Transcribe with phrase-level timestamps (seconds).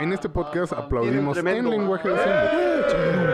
[0.00, 2.52] En este podcast aplaudimos en lenguaje de señas.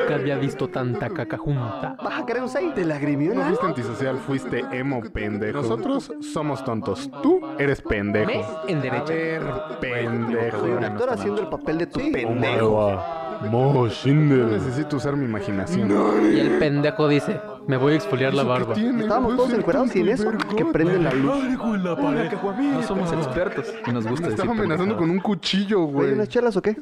[0.01, 1.97] Nunca había visto tanta caca junta.
[2.03, 2.75] ¿Vas a querer un 6?
[2.75, 3.35] ¿Te No lagrimió?
[3.35, 5.59] fuiste antisocial, fuiste emo pendejo.
[5.63, 7.11] Nosotros somos tontos.
[7.23, 8.31] Tú eres pendejo.
[8.69, 9.13] En A derecha.
[9.13, 9.43] ver,
[9.81, 10.59] pendejo.
[10.61, 13.01] Soy un actor haciendo el papel de tu pendejo.
[13.43, 15.91] No necesito usar mi imaginación.
[16.35, 18.75] Y el pendejo dice, me voy a exfoliar la barba.
[18.75, 21.43] Estábamos todos encuerados y en eso que prenden la luz.
[21.59, 26.13] No somos expertos y nos Me gusta estaba decir amenazando con un cuchillo, ¿Hay güey.
[26.13, 26.77] unas chelas o qué?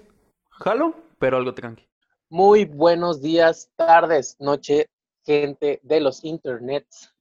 [0.50, 1.87] Jalo, pero algo tranqui.
[2.30, 4.90] Muy buenos días, tardes, noche,
[5.24, 7.15] gente de los internets.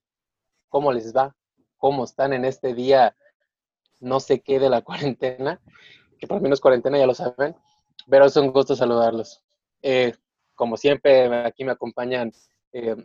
[0.68, 1.34] ¿Cómo les va?
[1.76, 3.14] ¿Cómo están en este día?
[4.00, 5.60] No sé qué de la cuarentena,
[6.18, 7.54] que para mí no es cuarentena, ya lo saben,
[8.08, 9.42] pero es un gusto saludarlos.
[9.82, 10.14] Eh,
[10.54, 12.32] como siempre, aquí me acompañan.
[12.72, 12.96] eh,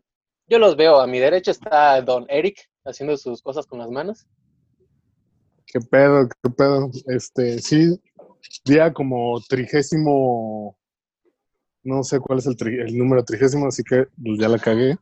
[0.48, 4.27] yo los veo, a mi derecha está Don Eric haciendo sus cosas con las manos.
[5.66, 6.27] ¿Qué pedo?
[6.27, 6.91] ¿Qué pedo?
[7.07, 7.99] Este, sí,
[8.66, 10.77] día como trigésimo,
[11.84, 14.98] no sé cuál es el, tri- el número trigésimo, así que pues, ya la cagué.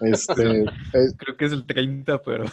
[0.00, 0.42] Este,
[0.94, 2.44] eh, Creo que es el 30, pero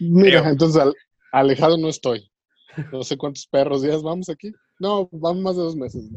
[0.00, 0.94] mira, entonces al-
[1.30, 2.30] alejado no estoy.
[2.90, 4.52] No sé cuántos perros días vamos aquí.
[4.78, 6.10] No, vamos más de dos meses.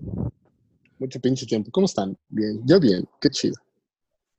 [0.97, 1.69] Mucho pinche tiempo.
[1.71, 2.17] ¿Cómo están?
[2.29, 3.55] Bien, yo bien, qué chido.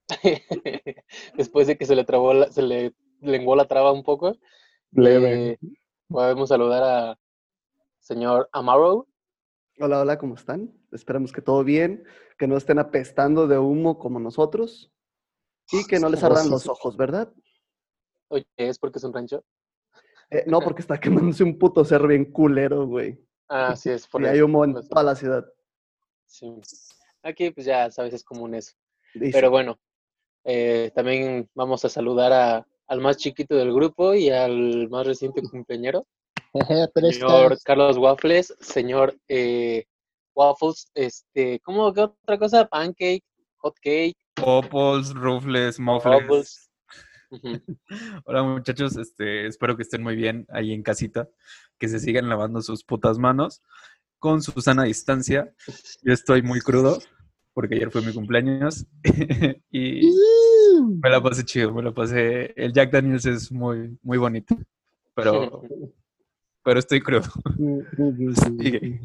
[1.37, 4.37] Después de que se le trabó, la- se le lenguó la traba un poco.
[4.93, 5.51] Leve.
[5.53, 5.59] Eh,
[6.09, 7.19] podemos saludar a
[8.01, 9.07] señor Amaro.
[9.79, 10.73] Hola, hola, ¿cómo están?
[10.93, 12.05] Esperamos que todo bien,
[12.39, 14.91] que no estén apestando de humo como nosotros
[15.71, 17.33] y que no les ardan los ojos, ¿verdad?
[18.29, 19.45] Oye, ¿es porque es un rancho?
[20.31, 23.21] Eh, no, porque está quemándose un puto cerro bien culero, güey.
[23.49, 25.45] Ah, sí, es por Y hay humo en pues, toda la ciudad.
[26.27, 26.53] sí.
[27.23, 28.73] Aquí, pues ya sabes, es común eso.
[29.15, 29.79] Dice, Pero bueno,
[30.45, 35.43] eh, también vamos a saludar a- al más chiquito del grupo y al más reciente
[35.51, 36.07] cumpleañero,
[36.95, 39.87] señor Carlos Waffles, señor eh,
[40.35, 42.65] Waffles, este, ¿cómo qué otra cosa?
[42.67, 43.25] Pancake,
[43.57, 46.71] hot cake, Popos, Rufles, Muffles.
[48.25, 51.29] Hola muchachos, este, espero que estén muy bien ahí en casita,
[51.79, 53.63] que se sigan lavando sus putas manos
[54.19, 55.53] con su sana distancia.
[56.03, 56.99] Yo estoy muy crudo
[57.53, 58.87] porque ayer fue mi cumpleaños
[59.71, 60.11] y
[61.03, 62.53] me la pasé chido, me la pasé.
[62.57, 64.57] El Jack Daniels es muy, muy bonito,
[65.15, 65.63] pero,
[66.63, 67.29] pero estoy crudo.
[68.59, 69.01] Sigue.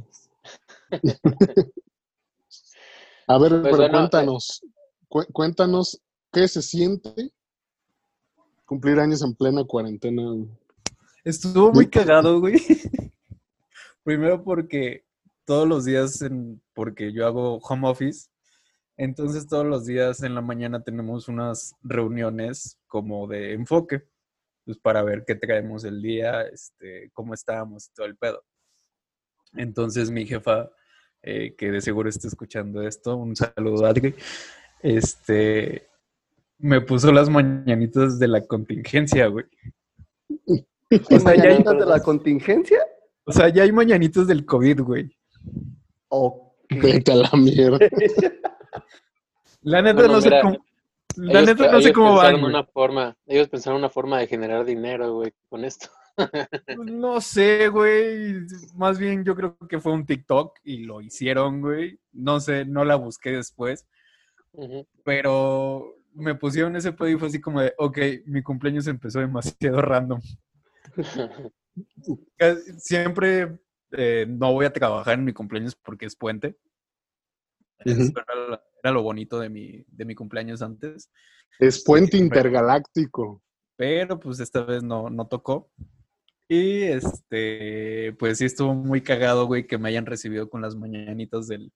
[3.27, 4.61] A ver, Pues pero bueno, cuéntanos,
[5.07, 6.01] cu- cuéntanos
[6.33, 7.31] qué se siente
[8.71, 10.21] cumplir años en plena cuarentena.
[10.21, 10.47] güey?
[11.25, 12.55] Estuvo muy cagado, güey.
[14.05, 15.03] Primero porque
[15.43, 18.29] todos los días, en, porque yo hago home office,
[18.95, 24.03] entonces todos los días en la mañana tenemos unas reuniones como de enfoque,
[24.63, 28.41] pues para ver qué traemos el día, este, cómo estábamos y todo el pedo.
[29.51, 30.71] Entonces mi jefa,
[31.23, 34.15] eh, que de seguro está escuchando esto, un saludo Adri,
[34.81, 35.90] este,
[36.61, 39.45] me puso las mañanitas de la contingencia, güey.
[40.47, 40.65] ¿y
[41.15, 42.79] o sea, ya hay- mañanitas de la contingencia?
[43.25, 45.15] O sea, ya hay mañanitos del COVID, güey.
[46.09, 46.79] ¿O qué?
[46.79, 47.79] Vete a la mierda.
[49.63, 50.57] La neta Bueno, no sé mira, cómo.
[51.17, 54.65] La Ellos- neta no sé cómo van, una forma, ellos pensaron una forma de generar
[54.65, 55.87] dinero, güey, con esto.
[56.85, 58.35] No sé, güey.
[58.75, 61.99] Más bien yo creo que fue un TikTok y lo hicieron, güey.
[62.11, 63.87] No sé, no la busqué después.
[65.03, 69.81] Pero me pusieron ese pedo y fue así como de, ok, mi cumpleaños empezó demasiado
[69.81, 70.19] random.
[72.77, 73.59] Siempre
[73.91, 76.57] eh, no voy a trabajar en mi cumpleaños porque es puente.
[77.83, 81.11] Era, lo bonito de mi, de mi cumpleaños antes.
[81.59, 83.41] Es puente Sí, intergaláctico.
[83.75, 85.71] pero pues esta vez no, no tocó.
[86.47, 91.47] Y este, pues sí estuvo muy cagado, güey, que me hayan recibido con las mañanitas
[91.47, 91.71] del,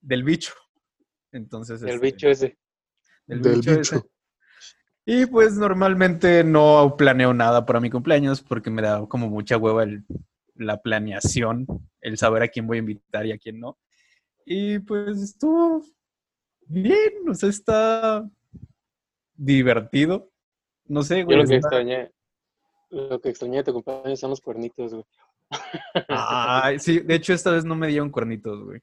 [0.00, 0.54] del bicho.
[1.32, 2.58] Entonces, El este, bicho ese.
[3.30, 4.06] Del Del bicho.
[5.06, 9.82] Y pues normalmente no planeo nada para mi cumpleaños porque me da como mucha hueva
[9.84, 10.04] el-
[10.54, 11.66] la planeación,
[12.00, 13.78] el saber a quién voy a invitar y a quién no.
[14.44, 15.82] Y pues estuvo
[16.66, 18.28] bien, o sea, está
[19.34, 20.30] divertido.
[20.86, 21.38] No sé, Yo güey.
[21.38, 22.12] lo que está- extrañé,
[22.90, 25.04] lo que extrañé de tu cumpleaños son los cuernitos, güey.
[26.08, 28.80] Ay, sí, de hecho esta vez no me dieron cuernitos, güey.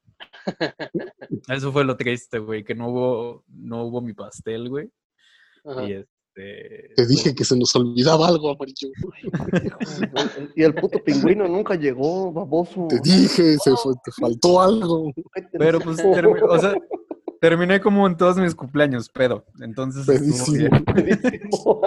[1.50, 4.90] Eso fue lo triste, güey, que no hubo, no hubo mi pastel, güey.
[5.66, 5.84] Ajá.
[5.84, 6.14] Y este.
[6.96, 8.90] Te dije que se nos olvidaba algo, amarillo.
[10.56, 12.88] Y el puto pingüino nunca llegó, baboso.
[12.90, 15.12] Te dije, se fue- te faltó algo.
[15.58, 16.74] Pero pues termi- o sea,
[17.42, 19.46] terminé como en todos mis cumpleaños, pedo.
[19.62, 20.58] Entonces estuvo Pedísimo.
[20.58, 20.86] bien.
[20.86, 21.82] Pedísimo.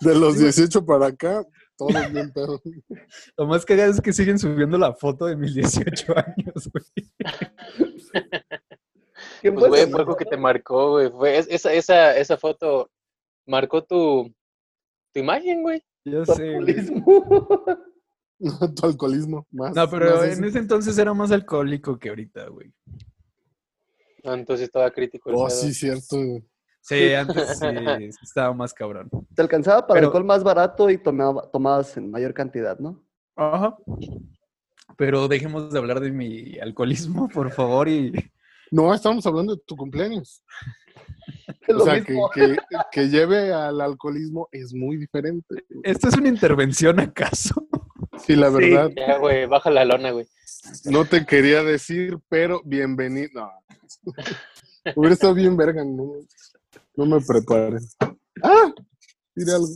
[0.00, 1.44] De los 18 para acá,
[1.88, 2.60] todos bien pedo.
[3.36, 7.10] Lo más cagado es que siguen subiendo la foto de mis 18 años, güey.
[9.40, 10.00] ¿Quién Pues, güey, fue?
[10.00, 11.10] algo que te marcó, güey.
[11.10, 12.90] Fue, es- esa, esa, esa foto
[13.46, 14.32] marcó tu,
[15.12, 15.82] tu imagen, güey.
[16.04, 16.70] Ya Tu sé, güey.
[16.78, 17.64] alcoholismo.
[18.76, 19.46] tu alcoholismo.
[19.50, 22.72] Más, No, pero más en ese entonces era más alcohólico que ahorita, güey.
[24.24, 25.50] Ah, Entonces estaba crítico el Oh, pedo.
[25.56, 26.16] sí, cierto.
[26.82, 27.66] Sí, antes sí,
[28.22, 29.08] estaba más cabrón.
[29.34, 33.02] Te alcanzaba para Pero- alcohol más barato y tomaba, tomabas en mayor cantidad, ¿no?
[33.36, 33.76] Ajá.
[34.96, 38.12] Pero dejemos de hablar de mi alcoholismo, por favor, y
[38.70, 40.42] No, estamos hablando de tu cumpleaños.
[41.72, 42.56] O sea, que, que,
[42.90, 45.64] que lleve al alcoholismo es muy diferente.
[45.84, 47.68] ¿esto es una intervención acaso?
[48.18, 48.54] Sí, la Sí.
[48.54, 50.26] verdad, Ya, güey, baja la lona, güey.
[50.86, 53.30] no te quería decir, pero bienvenido.
[54.04, 54.12] No.
[54.96, 56.12] Hubiera estado bien verga, no,
[57.00, 57.78] no me preparé.
[58.42, 58.72] Ah,
[59.34, 59.68] diré algo.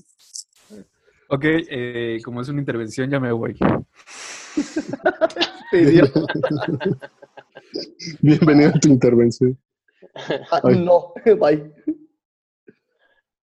[1.30, 3.56] Ok, eh, como es una intervención, ya me voy.
[5.72, 6.20] Idiota.
[8.20, 9.58] Bienvenido a tu intervención.
[10.50, 10.84] Ah, Ay.
[10.84, 11.72] no, bye.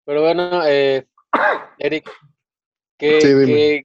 [0.06, 1.08] Pero bueno, eh,
[1.80, 2.10] Eric,
[2.98, 3.84] ¿qué, Sí, qué,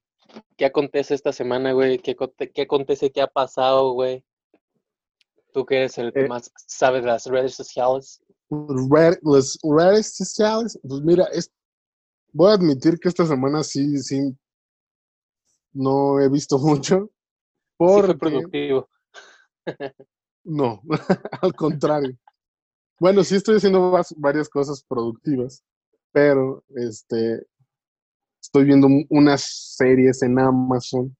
[0.58, 1.99] qué acontece esta semana, güey?
[1.99, 2.14] ¿Qué,
[2.54, 3.10] qué acontece?
[3.10, 4.22] ¿Qué ha pasado, güey?
[5.52, 6.28] Tú que eres el que Eh.
[6.28, 8.20] más sabe de las redes sociales.
[8.50, 11.50] Red- Las redes sociales, pues mira, es,
[12.32, 14.37] voy a admitir que esta semana sí, sí,
[15.72, 17.10] no he visto mucho.
[17.10, 17.10] Sí
[17.78, 18.88] fue Porque, productivo.
[20.44, 20.81] no,
[21.43, 22.16] al contrario.
[22.98, 25.62] Bueno, sí estoy haciendo varias cosas productivas,
[26.12, 27.46] pero este,
[28.40, 29.42] estoy viendo un- unas
[29.76, 31.14] series en Amazon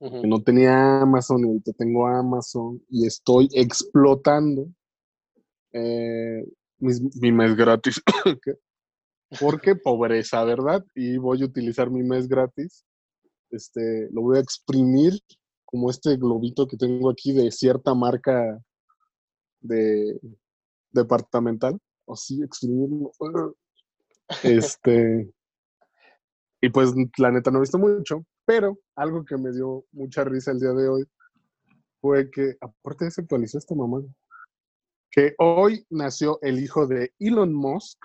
[0.00, 4.66] que no tenía Amazon y ahorita tengo Amazon y estoy explotando
[5.72, 6.42] eh,
[6.80, 8.02] mi mes gratis.
[9.40, 10.84] Porque pobreza, ¿verdad?
[10.94, 12.84] Y voy a utilizar mi mes gratis.
[13.50, 15.12] Este, lo voy a exprimir
[15.64, 18.60] como este globito que tengo aquí de cierta marca
[19.60, 20.18] de
[20.90, 21.78] departamental.
[22.06, 23.12] O sí, exprimirlo.
[24.44, 25.28] Este,
[26.60, 30.52] y pues la neta no he visto mucho, pero algo que me dio mucha risa
[30.52, 31.04] el día de hoy
[32.00, 34.02] fue que, aparte se actualizó esta mamá,
[35.10, 37.98] que hoy nació el hijo de Elon Musk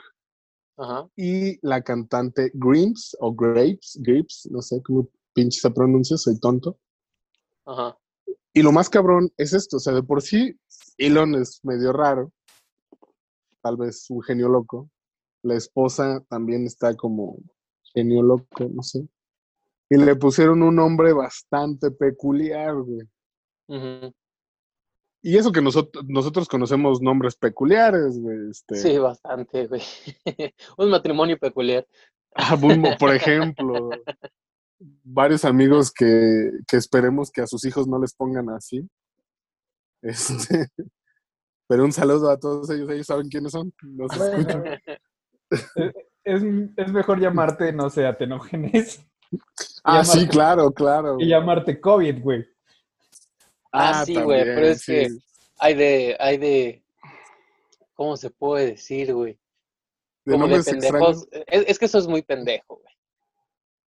[0.77, 1.07] Ajá.
[1.15, 6.77] y la cantante Grimes o Grapes, Grapes, no sé cómo pinche se pronuncia, soy tonto.
[7.65, 7.97] Ajá.
[8.53, 10.57] Y lo más cabrón es esto, o sea, de por sí
[10.97, 12.31] Elon es medio raro,
[13.61, 14.89] tal vez un genio loco.
[15.43, 17.37] La esposa también está como
[17.93, 19.07] genio loco, no sé.
[19.89, 23.07] Y le pusieron un nombre bastante peculiar, güey.
[23.67, 24.13] Ujú.
[25.27, 28.51] Y eso que nosotros, nosotros conocemos nombres peculiares, güey.
[28.51, 29.81] Este, Sí, bastante, güey.
[30.77, 31.83] Un matrimonio peculiar.
[32.35, 32.55] Ah,
[32.99, 33.89] por ejemplo,
[35.03, 38.87] varios amigos que, que esperemos que a sus hijos no les pongan así.
[40.03, 40.67] Este,
[41.67, 43.73] pero un saludo a todos ellos, ellos saben quiénes son.
[43.81, 44.63] Nos escuchan.
[46.23, 46.43] Es,
[46.77, 49.03] es mejor llamarte, no sé, atenógenes
[49.83, 51.17] Ah, llamarte- sí, claro, claro.
[51.17, 52.45] que llamarte COVID, güey.
[53.75, 54.91] Ah, sí, güey, pero es sí.
[54.91, 55.07] que
[55.59, 56.83] hay de, hay de,
[57.93, 59.39] ¿cómo se puede decir, güey?
[60.25, 61.27] De Como de pendejos.
[61.47, 62.95] Es, es que eso es muy pendejo, güey.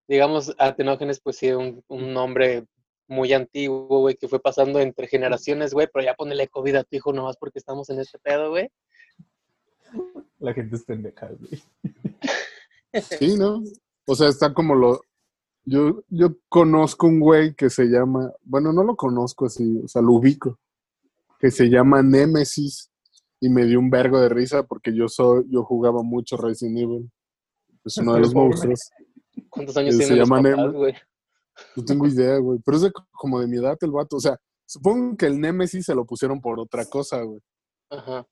[0.07, 2.65] Digamos, Atenógenes, pues sí, un, un nombre
[3.07, 6.95] muy antiguo, güey, que fue pasando entre generaciones, güey, pero ya ponele COVID a tu
[6.95, 8.69] hijo nomás porque estamos en este pedo, güey.
[10.39, 11.63] La gente es pendeja, güey.
[13.19, 13.61] Sí, ¿no?
[14.05, 15.01] O sea, está como lo.
[15.65, 18.31] Yo, yo conozco un güey que se llama.
[18.43, 20.59] Bueno, no lo conozco así, o sea, lo ubico.
[21.39, 22.91] Que se llama Nemesis.
[23.41, 27.11] Y me dio un vergo de risa porque yo soy, yo jugaba mucho Resident Evil.
[27.83, 28.89] Es uno de los monstruos.
[29.49, 30.93] ¿Cuántos años Se tienen los llama papás, güey?
[31.75, 32.59] No tengo idea, güey.
[32.63, 34.17] Pero es de como de mi edad el vato.
[34.17, 37.41] O sea, supongo que el Nemesis se lo pusieron por otra cosa, güey.
[37.89, 38.25] Ajá.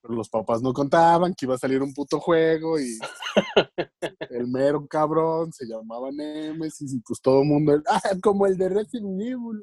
[0.00, 2.98] Pero los papás no contaban que iba a salir un puto juego y
[4.30, 8.68] el mero cabrón se llamaba Nemesis y pues todo el mundo, ah, como el de
[8.68, 9.62] Resident Evil.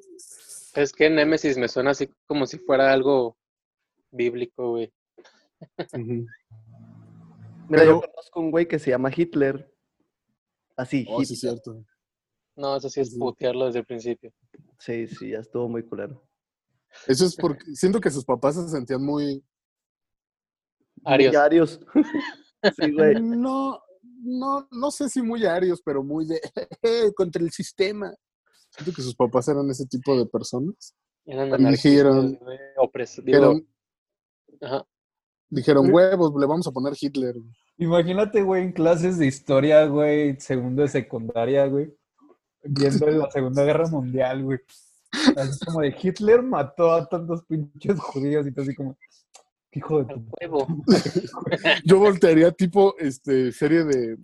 [0.73, 3.37] Es que Némesis me suena así como si fuera algo
[4.11, 4.93] bíblico, güey.
[7.69, 9.71] Mira, yo conozco un güey que se llama Hitler.
[10.75, 11.33] Así, Oh, sí, Hitler.
[11.33, 11.85] es cierto.
[12.57, 13.17] No, eso sí es Sí.
[13.19, 14.31] putearlo desde el principio.
[14.79, 16.21] Sí, sí, ya estuvo muy culero.
[17.07, 19.43] Eso es porque siento que sus papás se sentían muy...
[21.05, 21.33] Arios.
[21.33, 21.79] Muy arios.
[22.77, 23.21] sí, güey.
[23.21, 23.79] No,
[24.23, 26.39] no, no sé si muy arios, pero muy de
[27.15, 28.13] contra el sistema.
[28.69, 30.95] Siento que sus papás eran ese tipo de personas.
[31.25, 31.67] Eran digo,
[33.23, 33.67] Dijeron,
[34.61, 34.85] ajá.
[35.49, 37.35] dijeron, huevos, le vamos a poner Hitler.
[37.77, 41.93] Imagínate, güey, en clases de historia, güey, segundo de secundaria, güey.
[42.63, 44.59] viendo la Segunda Guerra Mundial, güey.
[45.35, 48.97] Así como de Hitler mató a tantos pinches judíos y todo así como,
[49.75, 50.67] hijo de tu huevo.
[51.85, 54.17] Yo voltearía tipo este serie de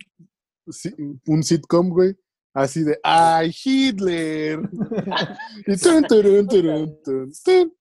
[1.26, 2.16] un sitcom, güey.
[2.54, 4.60] Así de ¡Ay, Hitler!
[5.66, 7.74] y tun, tun, tun.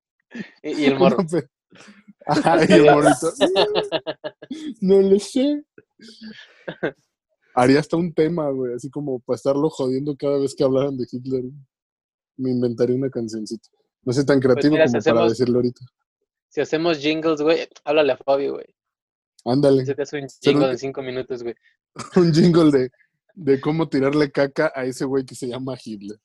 [0.63, 1.17] Y, y el morro.
[2.25, 3.33] Ajá, y el morrito.
[4.79, 5.63] No lo sé.
[7.53, 11.05] Haría hasta un tema, güey, así como para estarlo jodiendo cada vez que hablaran de
[11.11, 11.43] Hitler.
[12.37, 13.67] Me inventaría una cancioncita.
[14.03, 15.85] No sé tan creativo Pues mira, como si para decirlo ahorita.
[16.51, 18.65] Si hacemos jingles, güey, háblale a Fabio, güey.
[19.45, 21.55] Ándale, Se te hace un jingle en cinco minutos, güey.
[22.17, 22.91] un jingle de,
[23.33, 26.19] de cómo tirarle caca a ese güey que se llama Hitler.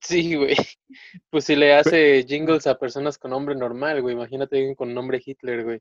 [0.00, 0.56] Sí, güey.
[1.30, 4.14] Pues si le hace jingles a personas con nombre normal, güey.
[4.14, 5.80] Imagínate alguien con nombre Hitler, güey.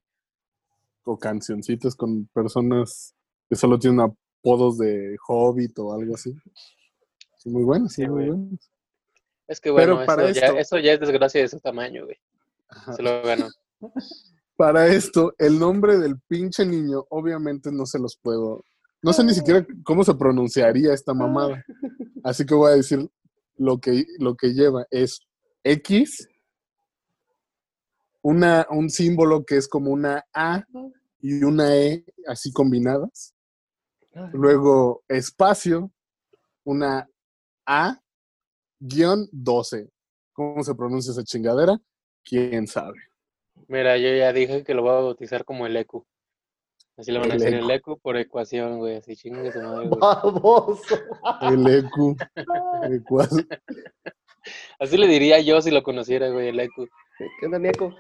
[1.04, 3.14] O cancioncitas con personas
[3.50, 6.34] que solo tienen apodos de hobbit o algo así.
[7.46, 8.38] Muy buenas, sí, Sí, muy güey.
[8.40, 8.72] buenas.
[9.48, 12.06] Es que bueno, Pero para eso, ya, esto- eso ya es desgracia de su tamaño,
[12.06, 12.18] güey.
[12.70, 12.94] Ajá.
[12.94, 13.48] Se lo ganó.
[14.56, 18.64] Para esto, el nombre del pinche niño, obviamente no se los puedo.
[19.02, 21.66] No sé ni siquiera cómo se pronunciaría esta mamada.
[22.24, 23.10] Así que voy a decir
[23.58, 24.86] lo que, lo que lleva.
[24.92, 25.22] Es
[25.64, 26.28] X,
[28.22, 30.64] una, un símbolo que es como una A
[31.20, 33.34] y una E así combinadas.
[34.34, 35.92] Luego espacio,
[36.64, 37.08] una
[37.66, 38.00] A
[38.80, 39.90] guion 12.
[40.34, 41.80] ¿Cómo se pronuncia esa chingadera?
[42.24, 43.11] ¿Quién sabe?
[43.72, 46.04] Mira, yo ya dije que lo voy a bautizar como el EQ.
[46.98, 48.98] Así le van a decir el EQ por ecuación, güey.
[48.98, 50.00] Así chingue su madre, güey.
[50.00, 50.96] Baboso.
[51.42, 51.66] El.
[52.92, 53.48] Ecuaz-
[54.78, 56.74] Así le diría yo si lo conociera, güey, el EQ.
[57.40, 57.96] ¿Qué onda, Nieco?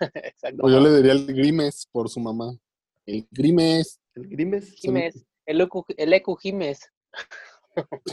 [0.14, 0.62] Exacto.
[0.62, 2.56] O yo le diría el Grimes por su mamá.
[3.04, 3.98] El Grimes.
[4.14, 4.74] ¿El Grimes?
[4.76, 5.26] Jiménez.
[5.44, 6.92] El EQ, el EQ Jiménez.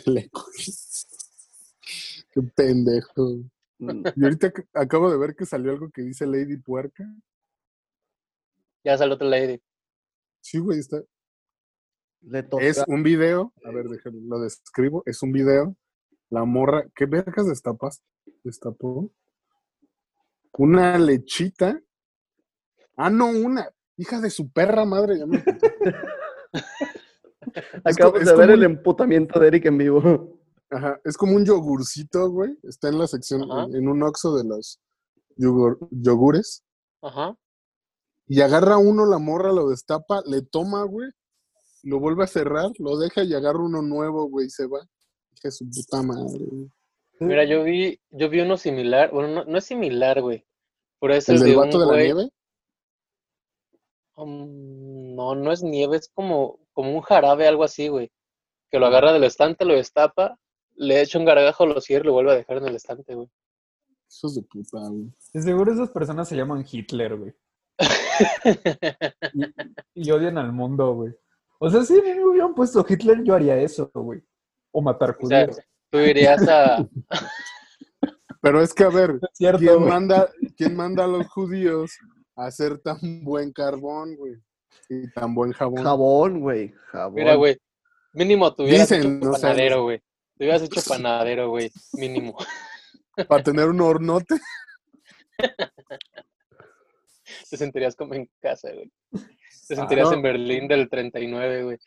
[0.05, 0.33] El EQ.
[2.33, 3.37] Qué pendejo.
[3.79, 7.03] Mm, Y ahorita acabo de ver que salió algo que dice Lady Puerca.
[8.83, 9.61] Ya salió otra lady.
[10.41, 11.01] Sí, güey, está.
[12.21, 12.63] Le toca.
[12.63, 13.53] Es un video.
[13.63, 15.03] A ver, déjame, lo describo.
[15.05, 15.75] Es un video.
[16.29, 16.85] La morra.
[16.95, 18.01] ¿Qué vergas destapas?
[18.43, 19.11] Destapó.
[20.57, 21.79] Una lechita.
[22.95, 23.69] Ah, no, una.
[23.97, 25.19] Hija de su perra madre.
[25.19, 25.43] ya me-
[27.99, 30.34] co- de es ver como el emputamiento de Eric en vivo.
[30.75, 32.57] Ajá, es como un yogurcito, güey.
[32.63, 34.79] Está en la sección, en, en un oxo de los
[35.37, 36.63] yogur- yogures.
[37.01, 37.37] Ajá.
[38.27, 41.09] Y agarra uno, la morra lo destapa, le toma, güey.
[41.83, 44.79] Lo vuelve a cerrar, lo deja y agarra uno nuevo, güey, y se va.
[45.43, 46.39] De su puta madre.
[46.39, 46.69] güey.
[47.19, 49.11] Mira, yo vi, yo vi uno similar.
[49.11, 50.45] Bueno, no, no es similar, güey.
[50.99, 52.03] Pero es ¿El el del de vato un de la güey.
[52.05, 52.29] nieve?
[54.15, 58.11] Um, no, no es nieve, es como, como un jarabe, algo así, güey.
[58.71, 60.37] Que lo agarra del estante, lo destapa,
[60.75, 63.29] le echa un gargajo, lo cierra y lo vuelve a dejar en el estante, güey.
[64.09, 65.11] Hijos de puta, güey.
[65.33, 67.33] De seguro esas personas se llaman Hitler, güey.
[69.33, 71.13] Y, y odian al mundo, güey.
[71.59, 74.21] O sea, si a mí me hubieran puesto Hitler, yo haría eso, güey.
[74.71, 75.61] O matar O sea, judíos.
[75.89, 76.87] tú irías a...
[78.41, 79.89] Pero es que, a ver, Es cierto, ¿quién güey.
[79.89, 81.91] manda, ¿quién manda a los judíos
[82.35, 84.35] a hacer tan buen carbón, güey?
[84.89, 85.83] Y tan buen jabón.
[85.83, 86.73] Jabón, güey.
[86.91, 87.15] Jabón.
[87.15, 87.57] Mira, güey,
[88.13, 89.41] mínimo Dicen, no sé.
[89.41, 90.01] panadero, güey.
[90.37, 92.37] Te hubieras hecho panadero, güey, mínimo.
[93.29, 94.35] Para tener un hornote.
[97.49, 98.91] Te sentirías como en casa, güey.
[99.67, 100.15] Te sentirías no.
[100.15, 101.77] en Berlín del 39, güey.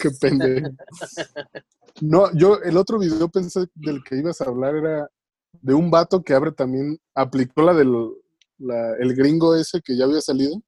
[0.00, 0.70] Qué pendejo.
[2.00, 5.08] No, yo el otro video pensé del que ibas a hablar era
[5.52, 7.92] de un vato que abre también, aplicó la del
[8.58, 10.60] la- el gringo ese que ya había salido,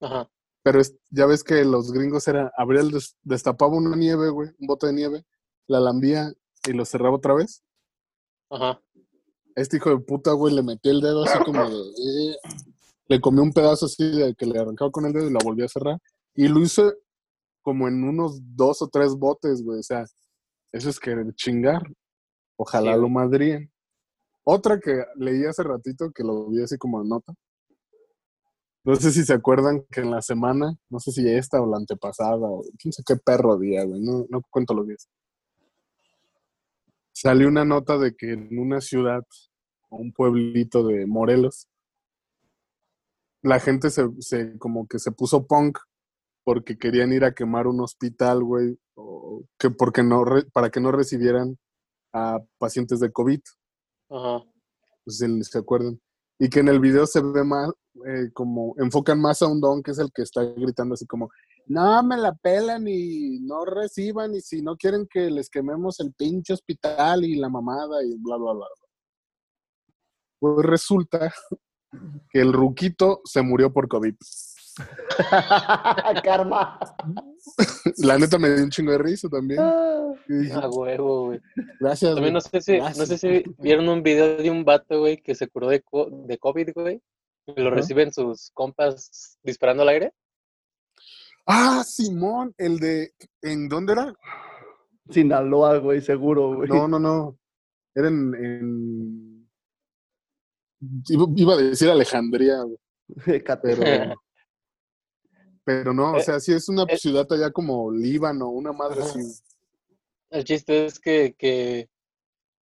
[0.00, 0.30] Ajá.
[0.62, 4.48] pero es- ya ves que los gringos era, abría el des- destapaba una nieve, güey,
[4.58, 5.24] un bote de nieve,
[5.66, 6.32] la lambía
[6.66, 7.62] y lo cerraba otra vez.
[8.50, 8.80] Ajá.
[9.54, 12.36] Este hijo de puta, güey, le metió el dedo así como de, eh,
[13.08, 15.64] le comió un pedazo así de que le arrancaba con el dedo y la volvió
[15.64, 15.98] a cerrar.
[16.34, 16.92] Y lo hizo
[17.62, 19.80] como en unos dos o tres botes, güey.
[19.80, 20.04] O sea,
[20.72, 21.82] eso es querer chingar.
[22.56, 23.72] Ojalá Sí, lo madríen.
[24.44, 27.34] Otra que leí hace ratito, que lo vi así como nota.
[28.84, 31.78] No sé si se acuerdan que en la semana, no sé si esta o la
[31.78, 35.08] antepasada, o quién sabe qué perro día, güey, no, no cuento los días.
[37.18, 39.22] Salió una nota de que en una ciudad
[39.88, 41.66] o un pueblito de Morelos,
[43.40, 45.78] la gente se, se como que se puso punk
[46.44, 50.78] porque querían ir a quemar un hospital, güey, o que porque no re- para que
[50.78, 51.56] no recibieran
[52.12, 53.40] a pacientes de COVID,
[54.10, 54.44] Ajá.
[55.02, 55.98] pues si se acuerdan.
[56.38, 57.70] Y que en el video se ve más,
[58.06, 61.30] eh, como enfocan más a un don que es el que está gritando así como,
[61.66, 66.12] no me la pelan y no reciban y si no quieren que les quememos el
[66.14, 68.66] pinche hospital y la mamada y bla, bla, bla.
[70.38, 71.32] Pues resulta
[72.30, 74.14] que el ruquito se murió por COVID.
[76.22, 76.78] Karma.
[77.98, 79.60] La neta me dio un chingo de risa también.
[79.60, 80.12] Ah,
[80.62, 81.40] A huevo, güey.
[81.80, 82.14] gracias.
[82.14, 85.34] También no sé si, no sé si vieron un video de un vato, güey, que
[85.34, 87.00] se curó de, co- de COVID, güey.
[87.56, 90.12] Lo reciben sus compas disparando al aire.
[91.46, 93.12] Ah, Simón, el de.
[93.42, 94.14] ¿En dónde era?
[95.10, 96.68] Sinaloa, güey, seguro, güey.
[96.68, 97.38] No, no, no.
[97.94, 98.34] Era en.
[98.34, 99.48] en-
[101.08, 102.78] Iba, a decir Alejandría, güey,
[103.62, 103.82] pero.
[105.64, 106.96] Pero no, o Eh, sea, sí es una eh.
[106.96, 109.18] ciudad allá como Líbano, una madre así.
[110.30, 111.88] El chiste es que, que,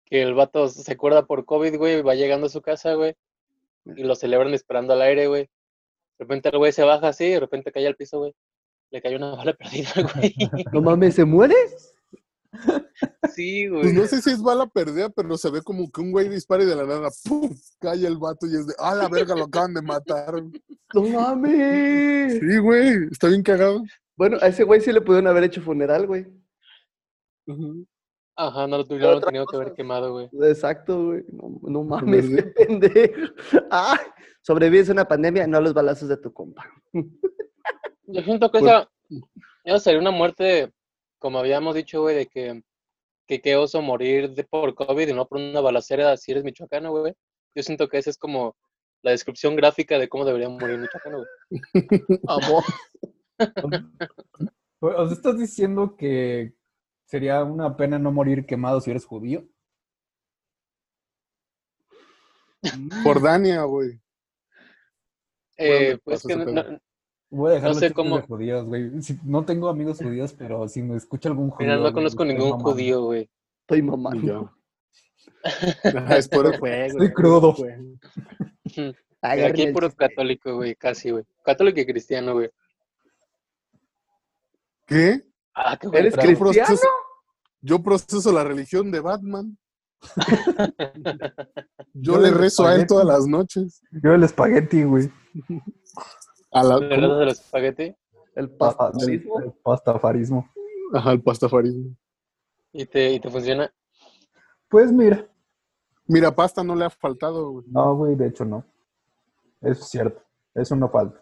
[0.04, 3.16] que el vato se acuerda por COVID, güey, va llegando a su casa, güey,
[3.86, 5.42] y lo celebran esperando al aire, güey.
[5.42, 8.34] De repente el güey se baja así, y de repente cae al piso, güey.
[8.92, 10.34] Le cayó una bala perdida, güey.
[10.72, 11.54] No mames, ¿se muere?
[13.34, 13.94] Sí, Pues güey.
[13.94, 16.66] no sé si es bala perdida, pero se ve como que un güey dispara y
[16.66, 17.50] de la nada, ¡pum!
[17.80, 20.34] cae el vato y es de, ¡ah, la verga, lo acaban de matar!
[20.94, 22.34] No mames.
[22.38, 23.82] Sí, güey, está bien cagado.
[24.16, 26.26] Bueno, a ese güey sí le pudieron haber hecho funeral, güey.
[28.36, 30.28] Ajá, no lo tuvieron tenido que haber quemado, güey.
[30.42, 31.24] Exacto, güey.
[31.32, 33.32] No, no mames, qué pendejo.
[33.70, 33.98] Ah,
[34.42, 36.66] sobrevives a una pandemia, no a los balazos de tu compa.
[38.04, 38.90] Yo siento que esa,
[39.64, 40.72] esa sería una muerte,
[41.18, 42.62] como habíamos dicho, güey, de que,
[43.26, 46.90] que qué oso morir de, por COVID y no por una balacera si eres michoacano,
[46.90, 47.14] güey.
[47.54, 48.56] Yo siento que esa es como
[49.02, 51.28] la descripción gráfica de cómo debería morir un michoacano, güey.
[52.26, 52.64] Amor.
[54.80, 56.54] O sea, estás diciendo que
[57.06, 59.46] sería una pena no morir quemado si eres judío.
[63.02, 64.00] Jordania, güey.
[65.56, 66.80] Eh, pues que no-?
[67.34, 69.00] Voy a dejar No sé cómo- de judíos, güey.
[69.02, 71.66] Si- no tengo amigos judíos, pero si me escucha algún judío.
[71.66, 72.70] mira, no conozco ningún mamando.
[72.72, 73.30] judío, güey.
[73.62, 74.26] Estoy mamando.
[74.26, 74.52] yo.
[75.94, 76.86] Ajá, es puro juego.
[76.86, 77.54] Estoy es crudo.
[79.22, 80.08] Agarren Aquí hay el puro chiste.
[80.08, 81.24] católico, güey, casi, güey.
[81.42, 82.50] Católico y cristiano, güey.
[84.86, 85.22] ¿Qué?
[85.54, 86.28] Ah, qué ¿Eres trago.
[86.28, 86.66] Cristiano?
[86.68, 86.88] proceso,
[87.60, 89.56] yo proceso la religión de Batman.
[90.02, 90.02] Yo
[91.94, 93.80] Yo le rezo a él todas las noches.
[94.02, 95.10] Yo el espagueti, güey.
[96.52, 97.08] A la, ¿Le ¿cómo?
[97.08, 97.96] das del espagueti?
[98.34, 99.40] El Ah, pastafarismo.
[99.40, 100.50] el pastafarismo.
[100.94, 101.96] Ajá, el pastafarismo.
[102.72, 103.72] ¿Y te, y te funciona?
[104.68, 105.26] Pues mira.
[106.06, 107.66] Mira, pasta no le ha faltado, güey.
[107.68, 108.64] No, güey, de hecho no.
[109.60, 110.22] Eso es cierto.
[110.54, 111.20] Eso no falta.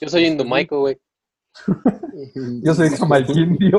[0.00, 1.00] Yo soy indumaico, güey.
[2.62, 3.76] Yo soy jamalquindio.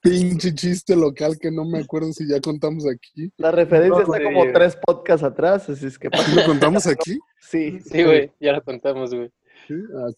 [0.00, 3.32] Pinche chiste local que no me acuerdo si ya contamos aquí.
[3.36, 4.24] La referencia No, está güey.
[4.24, 7.18] como tres podcasts atrás, así es que ¿Sí lo contamos aquí?
[7.40, 7.80] sí.
[7.80, 9.30] Sí, güey, ya lo contamos, güey.
[9.68, 10.08] Sí, ah.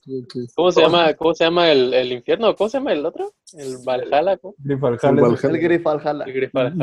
[0.55, 2.57] ¿Cómo se llama, cómo se llama el, el infierno?
[2.57, 3.35] ¿Cómo se llama el otro?
[3.53, 4.39] ¿El Valhalla?
[4.39, 4.55] ¿cómo?
[4.59, 6.25] El Grifalhalla.
[6.25, 6.33] El.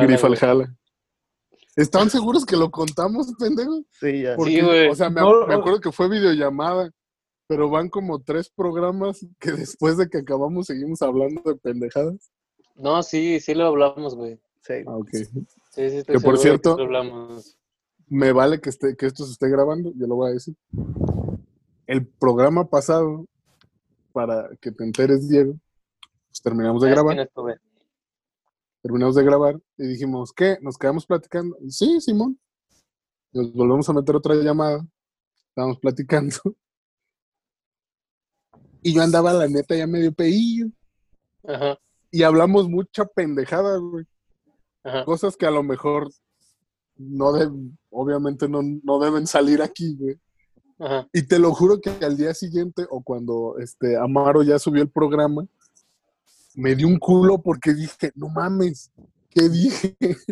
[0.07, 0.75] Grifaljala.
[1.75, 3.81] ¿Están seguros que lo contamos, pendejo?
[3.99, 4.35] Sí, ya.
[4.35, 4.89] Porque, güey.
[4.89, 5.59] O sea, me, No, me no.
[5.59, 6.91] acuerdo que fue videollamada,
[7.51, 12.31] pero van como tres programas que después de que acabamos seguimos hablando de pendejadas.
[12.75, 14.39] No, sí, sí lo hablamos, güey.
[14.61, 14.75] Sí.
[14.87, 15.09] Ah, ok.
[15.11, 17.57] Sí, sí, estoy Que por cierto- lo hablamos.
[18.07, 20.55] Me vale que, esté, que esto se esté grabando, yo lo voy a decir.
[21.87, 23.25] El programa pasado,
[24.13, 25.55] para que te enteres, Diego,
[26.29, 27.19] pues terminamos de ¿Sabes grabar.
[27.19, 27.59] es
[28.81, 30.57] terminamos de grabar y dijimos, ¿qué?
[30.61, 31.57] ¿Nos quedamos platicando?
[31.59, 32.39] Y, sí, Simón.
[33.33, 34.85] Nos volvemos a meter otra llamada.
[35.49, 36.35] Estábamos platicando.
[38.81, 40.67] Y yo andaba, la neta, ya medio peillo.
[41.47, 41.77] Ajá,
[42.11, 44.05] Y hablamos mucha pendejada, güey.
[44.83, 45.05] ajá.
[45.05, 46.11] Cosas que a lo mejor
[46.97, 50.17] no deben, obviamente no, no deben salir aquí, güey.
[50.79, 51.07] Ajá.
[51.13, 54.89] Y te lo juro que al día siguiente, o cuando este Amaro ya subió el
[54.89, 55.45] programa,
[56.55, 58.91] me dio un culo porque dije, no mames,
[59.29, 59.95] ¿qué dije?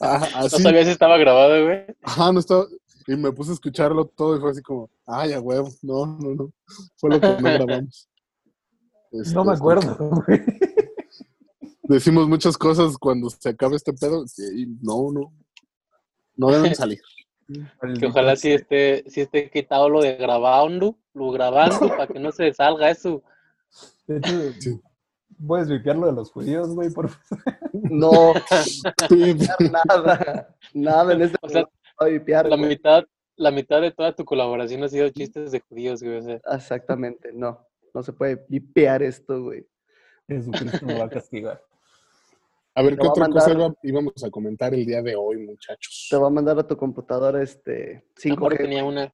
[0.00, 1.86] Ah, No así, sabía si estaba grabado, güey.
[2.02, 2.66] ajá, no estaba.
[3.08, 6.34] Y me puse a escucharlo todo y fue así como, ay, a huevo, no, no,
[6.34, 6.52] no.
[6.96, 8.08] Fue lo que no grabamos.
[9.10, 10.40] Este, No me acuerdo, güey.
[11.84, 15.32] Decimos muchas cosas cuando se acabe este pedo y no, no.
[16.36, 17.00] No deben salir.
[17.98, 22.30] Que ojalá sí esté, sí esté quitado lo de grabando, lo grabando, para que no
[22.30, 23.22] se salga eso.
[24.06, 24.80] De hecho, Sí.
[25.46, 27.44] puedes vipiar lo de los judíos, güey, por favor.
[27.72, 28.34] No,
[29.88, 30.54] nada.
[30.74, 31.64] Nada en este O sea,
[32.06, 32.68] vipear, La güey.
[32.68, 33.04] mitad,
[33.36, 36.16] la mitad de toda tu colaboración ha sido chistes de judíos, güey.
[36.18, 37.66] O sea, Exactamente, no.
[37.94, 39.66] No se puede vipear esto, güey.
[40.28, 41.62] Jesucristo me va a castigar.
[42.74, 45.38] A ver, Te ¿qué a otra cosa iba- íbamos a comentar el día de hoy,
[45.38, 46.06] muchachos?
[46.10, 48.56] Te va a mandar a tu computadora este Amor 5G.
[48.58, 49.12] tenía una.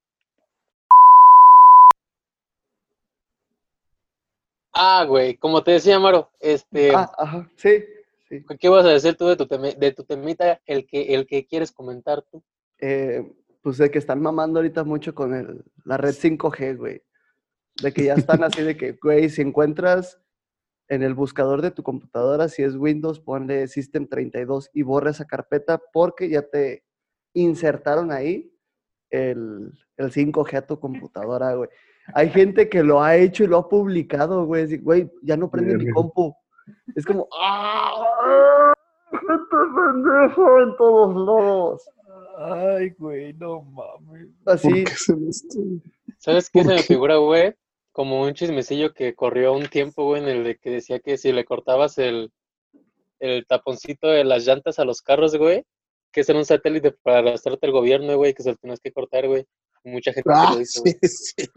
[4.72, 7.84] Ah, güey, como te decía, Maro, este, Ah, ajá, sí,
[8.28, 8.44] sí.
[8.58, 11.46] ¿qué vas a decir tú de tu, teme- de tu temita, el que, el que
[11.46, 12.42] quieres comentar tú?
[12.80, 13.32] Eh,
[13.62, 17.02] pues de que están mamando ahorita mucho con el, la red 5G, güey.
[17.82, 20.20] De que ya están así de que, güey, si encuentras
[20.88, 25.24] en el buscador de tu computadora, si es Windows, ponle System 32 y borra esa
[25.24, 26.84] carpeta porque ya te
[27.32, 28.52] insertaron ahí
[29.10, 31.70] el, el 5G a tu computadora, güey.
[32.12, 34.64] Hay gente que lo ha hecho y lo ha publicado, güey.
[34.64, 36.34] así, Güey, ya no prende mi compu.
[36.94, 38.72] Es como, ¡ah!
[39.10, 41.90] ¡Gente pendeja en todos lados!
[42.36, 44.28] Ay, güey, no mames.
[44.44, 44.90] ¿Por Así, qué
[45.28, 45.58] esto?
[46.18, 46.82] ¿Sabes qué se ¿Por me qué?
[46.82, 47.54] figura, güey?
[47.92, 51.32] Como un chismecillo que corrió un tiempo, güey, en el de que decía que si
[51.32, 52.32] le cortabas el,
[53.20, 55.64] el taponcito de las llantas a los carros, güey,
[56.10, 58.92] que ese era un satélite para arrastrarte el gobierno, güey, que se lo tenías que
[58.92, 59.44] cortar, güey.
[59.84, 61.10] Mucha gente Ah, lo hizo, sí, güey.
[61.10, 61.48] sí.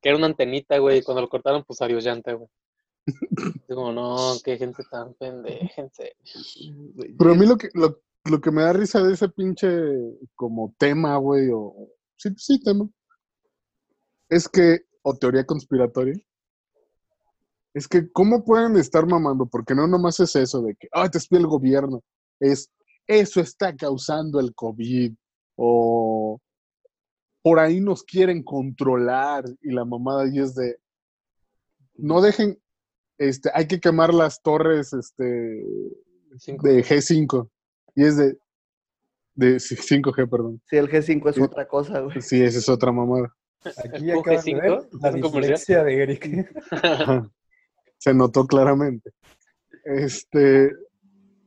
[0.00, 2.48] Que era una antenita, güey, y cuando lo cortaron, pues adiós llanta, güey.
[3.68, 6.14] Digo, no, qué gente tan pendeja, en serio.
[7.18, 9.68] Pero a mí lo que, lo, lo que me da risa de ese pinche
[10.34, 11.74] como tema, güey, o
[12.16, 12.88] sí, sí, tema,
[14.28, 16.14] es que, o teoría conspiratoria,
[17.74, 21.18] es que cómo pueden estar mamando, porque no nomás es eso de que, ah, te
[21.18, 22.02] espía el gobierno,
[22.38, 22.70] es,
[23.06, 25.14] eso está causando el COVID,
[25.56, 26.38] o
[27.42, 30.76] por ahí nos quieren controlar, y la mamada ahí es de,
[31.94, 32.58] no dejen,
[33.18, 35.64] este, hay que quemar las torres, este,
[36.38, 36.66] Cinco.
[36.66, 37.50] de G5.
[37.94, 38.38] Y es de,
[39.34, 40.60] de sí, 5G, perdón.
[40.66, 41.42] Sí, el G5 es Sí.
[41.42, 42.20] otra cosa, güey.
[42.20, 43.34] Sí, esa es otra mamada.
[43.64, 44.60] Aquí ¿Un acaban de G5?
[44.60, 47.30] ver la dislexia de Eric.
[47.98, 49.12] Se notó claramente.
[49.84, 50.70] Este,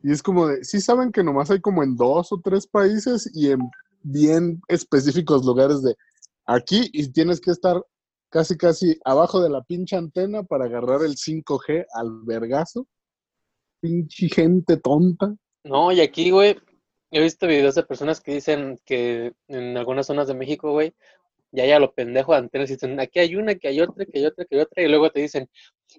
[0.03, 3.29] y es como de, sí saben que nomás hay como en dos o tres países
[3.33, 3.59] y en
[4.01, 5.95] bien específicos lugares de
[6.45, 7.81] aquí y tienes que estar
[8.29, 12.87] casi casi abajo de la pinche antena para agarrar el 5G al vergazo.
[13.81, 15.35] Pinche gente tonta.
[15.65, 16.55] No, y aquí, güey,
[17.09, 20.93] he visto videos de personas que dicen que en algunas zonas de México, güey,
[21.51, 24.19] ya ya lo pendejo de antenas y dicen, aquí hay una, que hay otra, que
[24.19, 25.49] hay otra, que hay otra, y luego te dicen,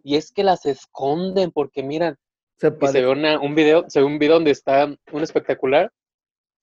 [0.04, 2.16] y es que las esconden porque miran,
[2.58, 5.92] Se y se ve una, un video, se ve un video donde está un espectacular,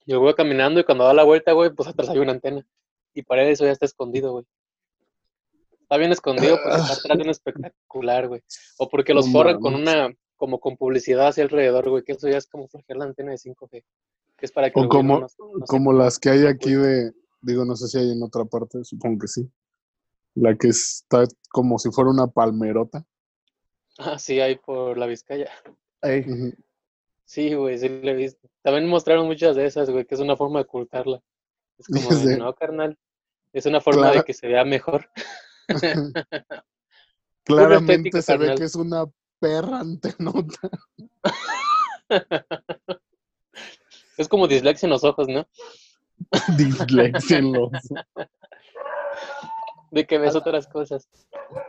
[0.06, 2.66] y el güey caminando y cuando da la vuelta, güey, pues atrás hay una antena,
[3.12, 4.46] y para eso ya está escondido, güey.
[5.82, 8.40] Está bien escondido porque está atrás de un espectacular, güey.
[8.78, 10.10] O porque los forran con una,
[10.44, 13.38] como con publicidad hacia alrededor, güey, que eso ya es como flagear la antena de
[13.38, 13.82] 5G.
[14.36, 17.12] Que es para que O como, no- no se- como las que hay aquí de,
[17.40, 19.48] digo, no sé si hay en otra parte, supongo que sí.
[20.34, 23.04] La que está como si fuera una palmerota.
[23.98, 25.48] Ah, sí, hay por la Vizcaya.
[26.02, 26.26] Ahí.
[27.24, 28.48] Sí, güey, sí le he visto.
[28.60, 31.22] También mostraron muchas de esas, güey, que es una forma de ocultarla.
[31.78, 32.98] Es como Es de, no, carnal.
[33.52, 35.08] Es una forma de que se vea mejor.
[37.44, 39.04] Claramente estética, se ve que es una
[39.40, 40.58] perra antenota.
[44.16, 45.46] Es como dislexia en los ojos, ¿no?
[46.56, 47.70] Dislexia en los-
[49.90, 51.08] De que ves otras cosas.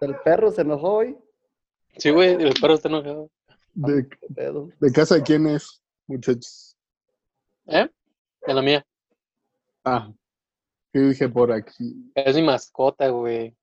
[0.01, 1.17] El perro se enojó hoy.
[1.97, 3.31] Sí, güey, el perro está enojado.
[3.73, 4.69] De, ¿Qué pedo?
[4.79, 6.77] de casa de quién es, muchachos.
[7.65, 7.89] ¿Eh?
[8.45, 8.85] De la mía.
[9.83, 10.11] Ah,
[10.93, 12.11] ¿qué dije por aquí?
[12.13, 13.55] Es mi mascota, güey.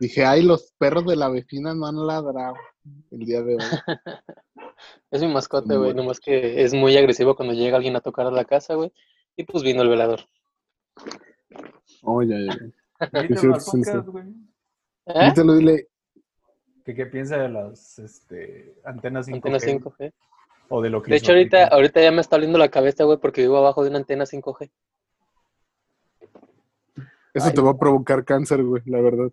[0.00, 2.54] Dije, ay, los perros de la vecina no han ladrado
[3.10, 3.60] el día de hoy.
[5.10, 5.92] Es mi mascota, güey.
[5.92, 8.90] Nomás que es muy agresivo cuando llega alguien a tocar a la casa, güey.
[9.36, 10.20] Y pues vino el velador.
[12.02, 12.54] Oh, ya, ya.
[12.54, 12.70] ya.
[14.06, 14.24] Güey.
[15.06, 15.22] ¿Eh?
[15.22, 15.88] Invítalo, dile,
[16.84, 19.34] ¿Qué, ¿Qué piensa de las este, antenas 5G?
[19.34, 20.12] Antena 5G.
[20.68, 23.18] O de lo que De hecho, ahorita, ahorita ya me está oliendo la cabeza, güey,
[23.18, 24.70] porque vivo abajo de una antena 5G.
[27.34, 27.54] Eso Ay.
[27.54, 29.30] te va a provocar cáncer, güey, la verdad.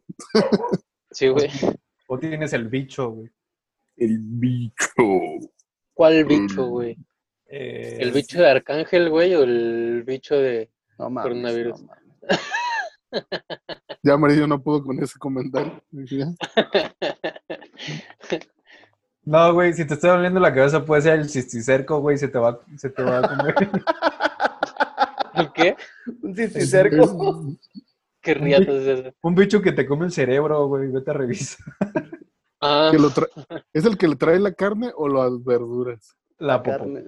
[1.12, 1.50] Sí, güey.
[2.10, 3.30] O tienes el bicho, güey.
[3.98, 4.88] El bicho.
[5.94, 6.98] ¿Cuál bicho, güey?
[7.48, 10.72] Eh, ¿El bicho de Arcángel, güey, o el bicho de...
[10.98, 11.24] No mames.
[11.24, 11.82] Coronavirus.
[11.82, 12.08] no mames.
[14.04, 15.82] Ya Amarillo no pudo con ese comentario.
[19.24, 22.40] No, güey, si te está doliendo la cabeza puede ser el cisticerco, güey, se te
[22.40, 23.56] va, se te va a comer.
[25.34, 25.76] ¿El qué?
[26.22, 27.58] Un cisticerco.
[28.28, 29.14] ¿Qué riatas es eso?
[29.22, 31.66] Un bicho que te come el cerebro, güey, vete a revisar.
[32.60, 33.30] Ah, Que lo tra-
[33.72, 36.18] ¿Es el que le trae la carne o las verduras?
[36.40, 36.76] La popo.
[36.76, 37.04] carne.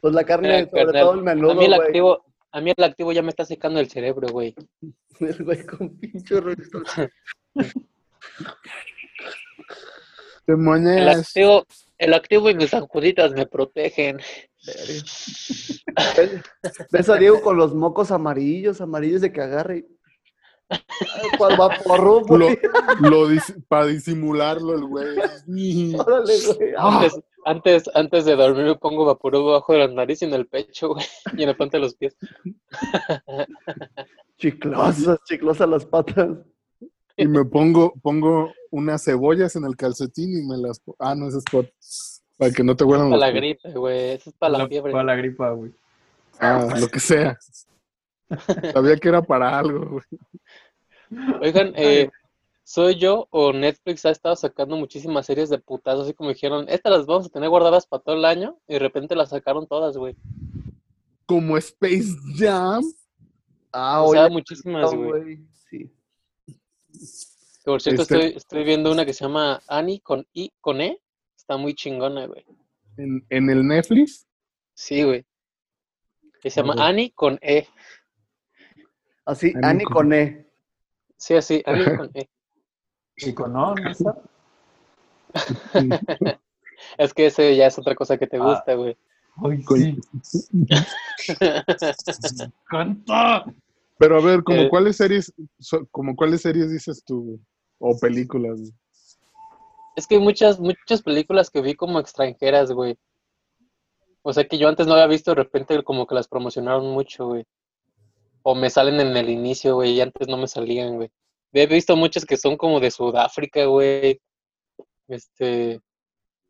[0.00, 1.86] Pues la carne, eh, sobre carnal, todo el menudo, a mí el güey.
[1.88, 4.54] activo, a mí el activo ya me está secando el cerebro, güey.
[5.18, 6.56] El güey con pinche rollo.
[10.46, 11.66] Te El activo,
[12.02, 14.18] el activo y mis anjuditas me protegen.
[16.90, 19.78] ¿Ves a Diego con los mocos amarillos, amarillos de que agarre?
[19.78, 19.86] y-
[21.36, 22.48] Cual vaporru, Lo,
[23.00, 25.18] lo dis- para disimularlo el güey.
[25.18, 26.72] Órale, güey.
[26.78, 30.46] Antes, antes, antes de dormir me pongo vaporú bajo de la nariz y en el
[30.46, 31.04] pecho, güey.
[31.36, 32.16] Y en la planta de los pies.
[34.38, 36.28] Chiclosas, chiclosas las patas.
[37.22, 40.80] Y me pongo, pongo unas cebollas en el calcetín y me las...
[40.80, 41.70] po- Ah, no, ese es por-
[42.38, 44.10] para que no te huelan Para la gripe, güey.
[44.12, 44.92] Eso es para la fiebre.
[44.92, 45.72] Para la gripa, güey.
[46.40, 47.38] Ah, lo que sea.
[48.72, 50.04] Sabía que era para algo, güey.
[51.42, 52.08] Oigan, eh,
[52.64, 56.04] ¿soy yo o Netflix ha estado sacando muchísimas series de putazos?
[56.04, 58.56] Así como dijeron, estas las vamos a tener guardadas para todo el año.
[58.66, 60.16] Y de repente las sacaron todas, güey.
[61.26, 62.82] Como Space Jam.
[63.70, 65.38] Ah, O sea, oye, muchísimas, güey.
[67.64, 71.00] Por cierto, Este- estoy, estoy viendo una que se llama Annie con I, con E.
[71.36, 72.44] Está muy chingona, güey.
[72.96, 74.26] En, en el Netflix.
[74.74, 75.24] Sí, güey.
[76.40, 76.74] Que se llama.
[76.78, 77.66] Annie con E.
[79.24, 80.46] Así, Ani Ani con- con E.
[81.16, 82.28] Sí, así, Annie con E.
[83.16, 84.16] Chico, no, no está.
[86.98, 88.42] Es que ese ya es otra cosa que te Ah.
[88.42, 88.96] gusta, güey.
[89.36, 89.96] Ay, Coño.
[90.22, 90.40] sí.
[92.68, 93.44] ¡Canta!
[94.02, 94.68] Pero a ver, como Eh.
[94.68, 97.38] cuáles series, so- como cuáles series dices tú?
[97.78, 98.58] O películas.
[99.94, 102.96] Es que hay muchas, muchas películas que vi como extranjeras, güey.
[104.22, 107.26] O sea que yo antes no había visto, de repente como que las promocionaron mucho,
[107.28, 107.44] güey.
[108.42, 111.08] O me salen en el inicio, güey, y antes no me salían, güey.
[111.52, 114.20] He visto muchas que son como de Sudáfrica, güey.
[115.06, 115.80] Este,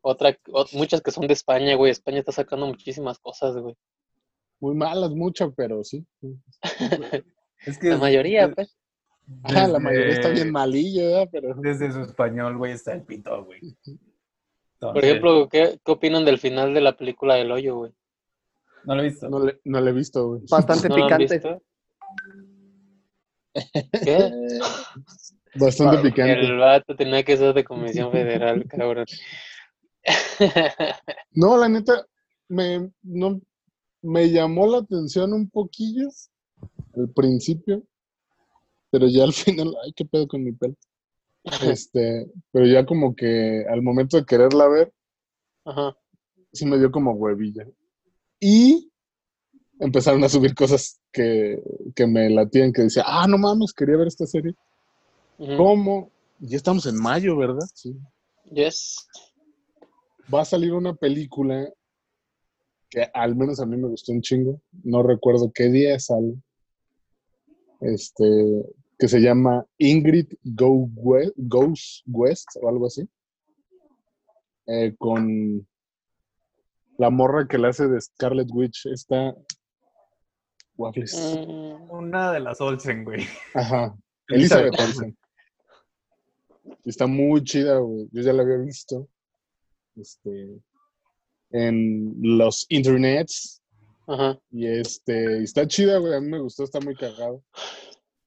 [0.01, 1.91] otra, ot- muchas que son de España, güey.
[1.91, 3.75] España está sacando muchísimas cosas, güey.
[4.59, 6.03] Muy malas, muchas, pero sí.
[7.65, 8.77] Es que La mayoría, pues.
[9.43, 11.25] Ah, la mayoría está bien malilla.
[11.27, 13.75] Pero Desde su español, güey, está el pito, güey.
[14.79, 17.93] Por ejemplo, ¿qué, qué opinan del final de la película del hoyo, güey?
[18.83, 19.29] No lo he visto.
[19.29, 20.41] no le, no le he visto, güey.
[20.49, 21.35] Bastante ¿No lo han picante.
[21.35, 21.63] visto?
[24.03, 24.29] ¿Qué?
[25.55, 26.33] Bastante picante.
[26.33, 29.05] El vato tenía que ser de Comisión Federal, cabrón.
[31.31, 32.05] No, la neta,
[32.49, 33.39] me, no,
[34.01, 36.09] me llamó la atención un poquillo
[36.95, 37.83] al principio,
[38.91, 40.75] pero ya al final, ay, qué pedo con mi pelo.
[41.61, 44.93] Este, pero ya como que al momento de quererla ver,
[45.65, 45.97] Ajá.
[46.53, 47.67] sí me dio como huevilla.
[48.39, 48.89] Y
[49.79, 51.61] empezaron a subir cosas que,
[51.95, 54.55] que me latían, que decía, ah, no mames, quería ver esta serie.
[55.57, 56.11] ¿Cómo?
[56.39, 57.65] Ya estamos en mayo, ¿verdad?
[57.73, 57.95] Sí.
[58.51, 59.07] Yes.
[60.33, 61.69] Va a salir una película
[62.89, 64.61] que al menos a mí me gustó un chingo.
[64.83, 66.35] No recuerdo qué día sale.
[67.83, 68.23] Este,
[68.97, 73.07] que se llama Ingrid Go We- Goes West o algo así.
[74.67, 75.67] Eh, con
[76.97, 78.85] la morra que le hace de Scarlet Witch.
[78.85, 79.35] Está.
[80.77, 81.13] Waffles.
[81.47, 83.25] Mm, Una de las Olsen, güey.
[83.53, 83.95] Ajá.
[84.29, 85.17] Elizabeth Elizabeth Olsen.
[86.85, 88.07] Está muy chida, güey.
[88.11, 89.07] Yo ya la había visto.
[89.95, 90.61] Este.
[91.51, 93.61] En los internets.
[94.07, 94.39] Ajá.
[94.51, 95.43] Y este.
[95.43, 96.13] Está chida, güey.
[96.13, 97.43] A mí me gustó, está muy cagado.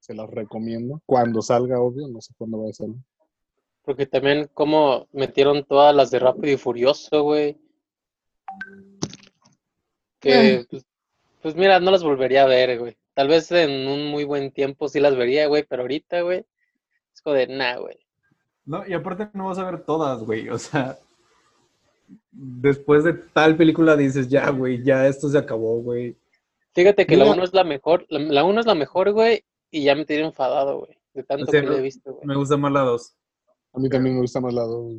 [0.00, 1.02] Se las recomiendo.
[1.06, 2.08] Cuando salga, obvio.
[2.08, 2.96] No sé cuándo va a salir.
[3.82, 7.56] Porque también como metieron todas las de Rápido y Furioso, güey.
[10.20, 10.66] Que, Eh.
[10.68, 10.84] pues,
[11.42, 12.96] pues mira, no las volvería a ver, güey.
[13.14, 16.44] Tal vez en un muy buen tiempo sí las vería, güey, pero ahorita, güey,
[17.14, 17.98] es de, nah, güey.
[18.64, 20.48] No, y aparte no vas a ver todas, güey.
[20.48, 20.98] O sea,
[22.30, 26.16] después de tal película dices, ya, güey, ya esto se acabó, güey.
[26.74, 27.34] Fíjate que la Mira.
[27.36, 30.24] uno es la mejor, la, la uno es la mejor, güey, y ya me tiene
[30.26, 32.26] enfadado, güey, de tanto O sea, que no- le he visto, güey.
[32.26, 33.14] Me gusta más la dos.
[33.72, 34.94] A mí también me gusta más la dos.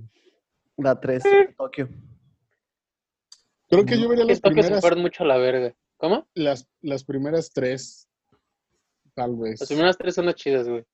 [0.77, 1.23] La 3,
[1.57, 1.89] Tokio.
[3.69, 5.73] Creo que yo vería las se primeras, fueron mucho a la verga.
[5.97, 6.27] ¿Cómo?
[6.35, 8.07] las, las primeras tres.
[9.15, 9.59] Tal vez.
[9.59, 10.85] Las primeras tres son las chidas, güey.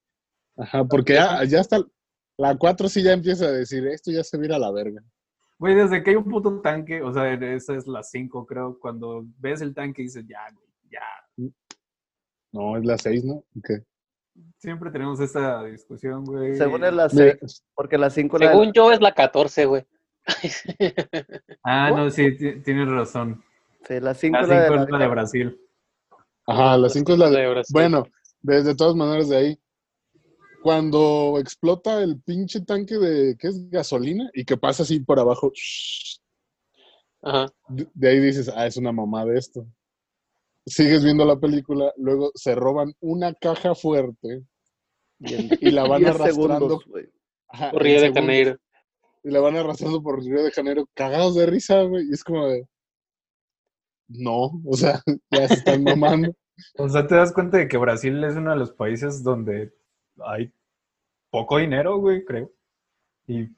[0.55, 1.83] Ajá, porque ya, ya está.
[2.37, 5.03] La cuatro sí ya empieza a decir, esto ya se vira a la verga.
[5.59, 8.77] Güey, desde que hay un puto tanque, o sea, esa es la 5, creo.
[8.79, 11.51] Cuando ves el tanque dices, ya, güey, ya.
[12.51, 13.43] No, es la seis, ¿no?
[13.57, 13.69] Ok.
[14.57, 16.55] Siempre tenemos esta discusión, güey.
[16.55, 19.85] Según es la Mira, 6, porque la 5 la Según yo es la 14, güey.
[21.63, 23.43] Ah, no, sí, ti- tienes razón.
[23.87, 25.59] sí, la 5 La la, de 5 la es la de Brasil.
[26.45, 27.49] Ajá, la cinco es la de.
[27.49, 27.73] Brasil.
[27.73, 28.05] Bueno,
[28.41, 29.59] desde todas maneras de ahí.
[30.63, 33.69] Cuando explota el pinche tanque de, ¿qué es?
[33.69, 35.51] Gasolina y que pasa así por abajo.
[37.21, 37.47] Ajá.
[37.67, 39.65] De, de ahí dices, ah, es una mamá de esto.
[40.65, 44.43] Sigues viendo la película, luego se roban una caja fuerte
[45.19, 46.45] y en y la van 10 arrastrando.
[46.59, 47.05] segundos, güey.
[47.49, 48.21] ajá, Por Río de segundos.
[48.23, 48.57] Janeiro.
[49.25, 52.07] Y la van arrastrando por Río de Janeiro, cagados de risa, güey.
[52.09, 52.65] Y es como de.
[54.07, 56.33] No, o sea, ya se están mamando.
[56.77, 59.73] O sea, te das cuenta de que Brasil es uno de los países donde
[60.25, 60.51] hay
[61.29, 62.51] poco dinero, güey, creo.
[63.27, 63.49] ¿Y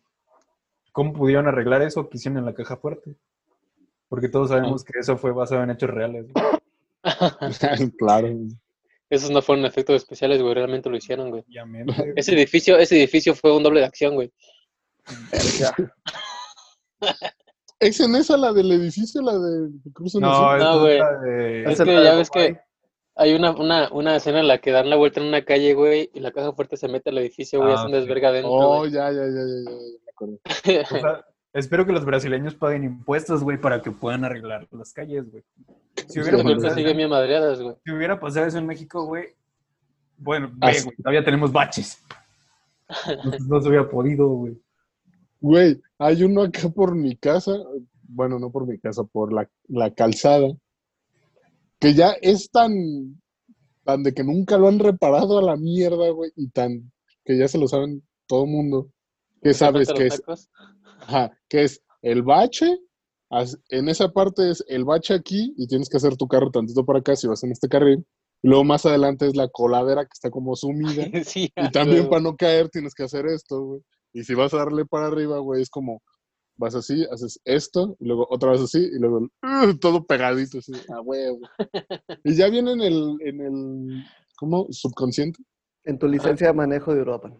[0.91, 3.15] cómo pudieron arreglar eso que hicieron en la caja fuerte?
[4.07, 6.27] Porque todos sabemos que eso fue basado en hechos reales.
[6.31, 6.45] güey.
[7.97, 8.29] claro.
[9.09, 11.43] Esos no fueron efectos especiales, güey, realmente lo hicieron, güey.
[12.15, 14.31] Ese edificio, ese edificio fue un doble de acción, güey.
[17.79, 19.69] ¿Es en esa la del edificio, la de
[20.19, 20.99] No, güey.
[21.65, 22.57] es que ya ves que
[23.15, 26.09] hay una, una, una escena en la que dan la vuelta en una calle, güey,
[26.13, 27.97] y la caja fuerte se mete al edificio, güey, Ah, hace un sí.
[27.99, 28.91] desverga adentro, Oh, güey.
[28.91, 30.39] ya, ya, ya, ya, ya, ya me acuerdo.
[30.97, 35.31] O sea, espero que los brasileños paguen impuestos, güey, para que puedan arreglar las calles,
[35.31, 35.43] güey.
[36.07, 37.75] Si hubiera, Sí, pasado, siguen bien madreadas, güey.
[37.85, 39.27] si hubiera pasado eso en México, güey,
[40.17, 42.01] bueno, ve, Así- güey, todavía tenemos baches.
[43.23, 44.57] No, no se hubiera podido, güey.
[45.39, 47.53] Güey, hay uno acá por mi casa,
[48.03, 50.47] bueno, no por mi casa, por la, la calzada,
[51.79, 52.73] que ya es tan,
[53.83, 56.91] tan de que nunca lo han reparado a la mierda, güey, y tan
[57.23, 58.91] que ya se lo saben todo mundo,
[59.41, 60.21] que sabes que es,
[60.99, 62.77] ajá, que es el bache,
[63.69, 66.99] en esa parte es el bache aquí y tienes que hacer tu carro tantito para
[66.99, 68.05] acá si vas en este carril,
[68.41, 71.03] y luego más adelante es la coladera que está como sumida.
[71.25, 73.81] Sí, Y también para no caer tienes que hacer esto, güey.
[74.13, 76.01] Y si vas a darle para arriba, güey, es como
[76.57, 79.77] vas así, haces esto, y luego otra vez así, y luego ¡uh!
[79.79, 81.39] todo pegadito, así, a huevo.
[82.23, 84.05] Y ya viene en el, en el,
[84.37, 84.67] ¿cómo?
[84.71, 85.43] Subconsciente.
[85.83, 87.31] En tu licencia de manejo de Europa.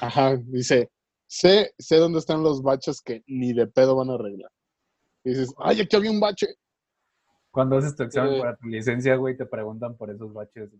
[0.00, 0.90] Ajá, dice,
[1.26, 4.50] sé, sé dónde están los baches que ni de pedo van a arreglar.
[5.24, 6.46] Y dices, ay, aquí había un bache.
[7.50, 8.40] Cuando haces tu examen güey.
[8.42, 10.70] para tu licencia, güey, te preguntan por esos baches.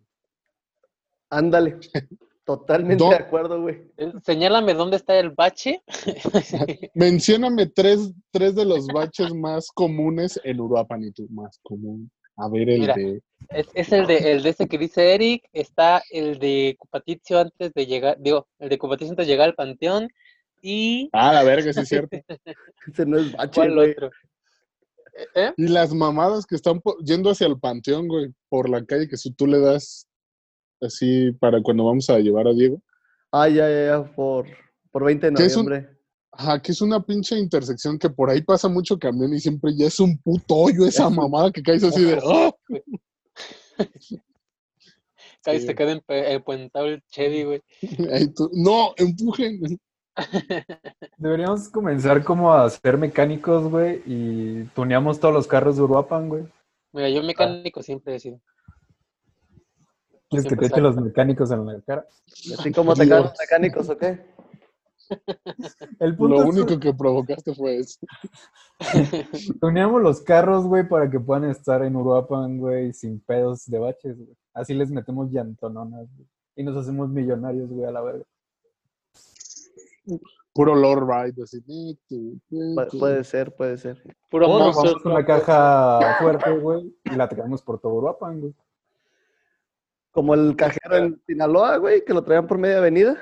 [1.31, 1.79] Ándale.
[2.47, 3.91] Totalmente de acuerdo, güey.
[3.97, 5.83] Eh, Señálame dónde está el bache.
[6.95, 12.09] Mencióname tres, tres de los baches más comunes en Uruapan y tú, más común.
[12.37, 12.95] A ver, el Mira.
[12.95, 13.21] de...
[13.49, 17.73] Es, es el de el de ese que dice Eric, está el de Cupatizio antes
[17.75, 20.09] de llegar, digo, el de Cupatizio antes de llegar al panteón
[20.63, 22.17] y Ah, la verga, sí es cierto.
[22.93, 23.91] Ese no es bache, ¿cuál güey.
[23.91, 24.11] otro?
[25.35, 25.53] ¿Eh?
[25.57, 29.33] Y las mamadas que están yendo hacia el panteón, güey, por la calle que si
[29.33, 30.07] tú le das
[30.81, 32.81] así para cuando vamos a llevar a Diego.
[33.33, 34.47] Ah, ya, ya, ya, por,
[34.91, 35.97] por 20 de ¿Qué es un- noviembre.
[36.39, 39.87] Ajá, que es una pinche intersección que por ahí pasa mucho camión y siempre ya
[39.87, 42.19] es un puto hoyo esa mamada que caes así de.
[42.25, 42.53] ¡ah!
[45.47, 45.67] Ahí Sí.
[45.67, 47.63] se queda empuentado el Chevy, güey.
[48.53, 49.61] No, empujen.
[51.19, 56.45] Deberíamos comenzar como a ser mecánicos, güey, y tuneamos todos los carros de Uruapan, güey.
[56.93, 58.41] Mira, yo mecánico siempre he sido.
[60.29, 62.07] ¿Quieres que Siempre te eche los mecánicos en la cara?
[62.59, 64.27] Así como te caen los mecánicos, ¿o qué?
[66.01, 68.01] El punto Lo es único que provocaste fue eso.
[69.61, 74.17] tuneamos los carros, güey, para que puedan estar en Uruapan, güey, sin pedos de baches,
[74.17, 74.37] güey.
[74.53, 76.29] Así les metemos llantononas, güey.
[76.57, 78.25] Y nos hacemos millonarios, güey, a la verga.
[80.53, 81.61] Puro lore ride, así.
[81.61, 84.03] Pu- puede ser, puede ser.
[84.31, 84.85] Puro monstruo.
[84.85, 88.55] vamos con caja fuerte, güey, y la traemos por todo Uruapan, güey.
[90.17, 93.19] Como el cajero en Sinaloa, güey, que lo traían por media avenida.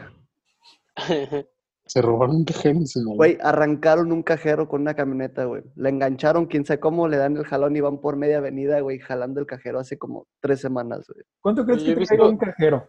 [1.87, 3.17] Se robaron un cajero en Sinaloa.
[3.17, 5.65] Güey, arrancaron un cajero con una camioneta, güey.
[5.75, 9.01] Le engancharon, quién sabe cómo, le dan el jalón y van por media avenida, güey,
[9.01, 11.25] jalando el cajero hace como tres semanas, güey.
[11.41, 12.89] ¿Cuánto crees Yo que te un cajero?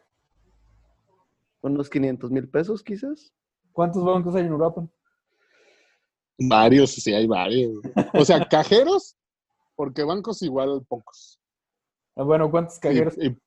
[1.61, 3.33] Unos 500 mil pesos, quizás.
[3.71, 4.87] ¿Cuántos bancos hay en Uruapan?
[6.37, 7.73] Varios, sí, hay varios.
[8.13, 9.17] O sea, cajeros,
[9.75, 11.41] porque bancos igual pocos.
[12.15, 13.15] Ah, Bueno, ¿cuántos cajeros?
[13.17, 13.37] y- y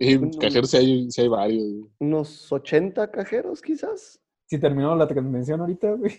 [0.18, 1.62] Un- cajeros sí hay, sí hay varios.
[1.64, 1.90] güey.
[2.00, 4.20] Unos 80 cajeros, quizás.
[4.46, 6.14] Si terminamos la transmisión ahorita, güey.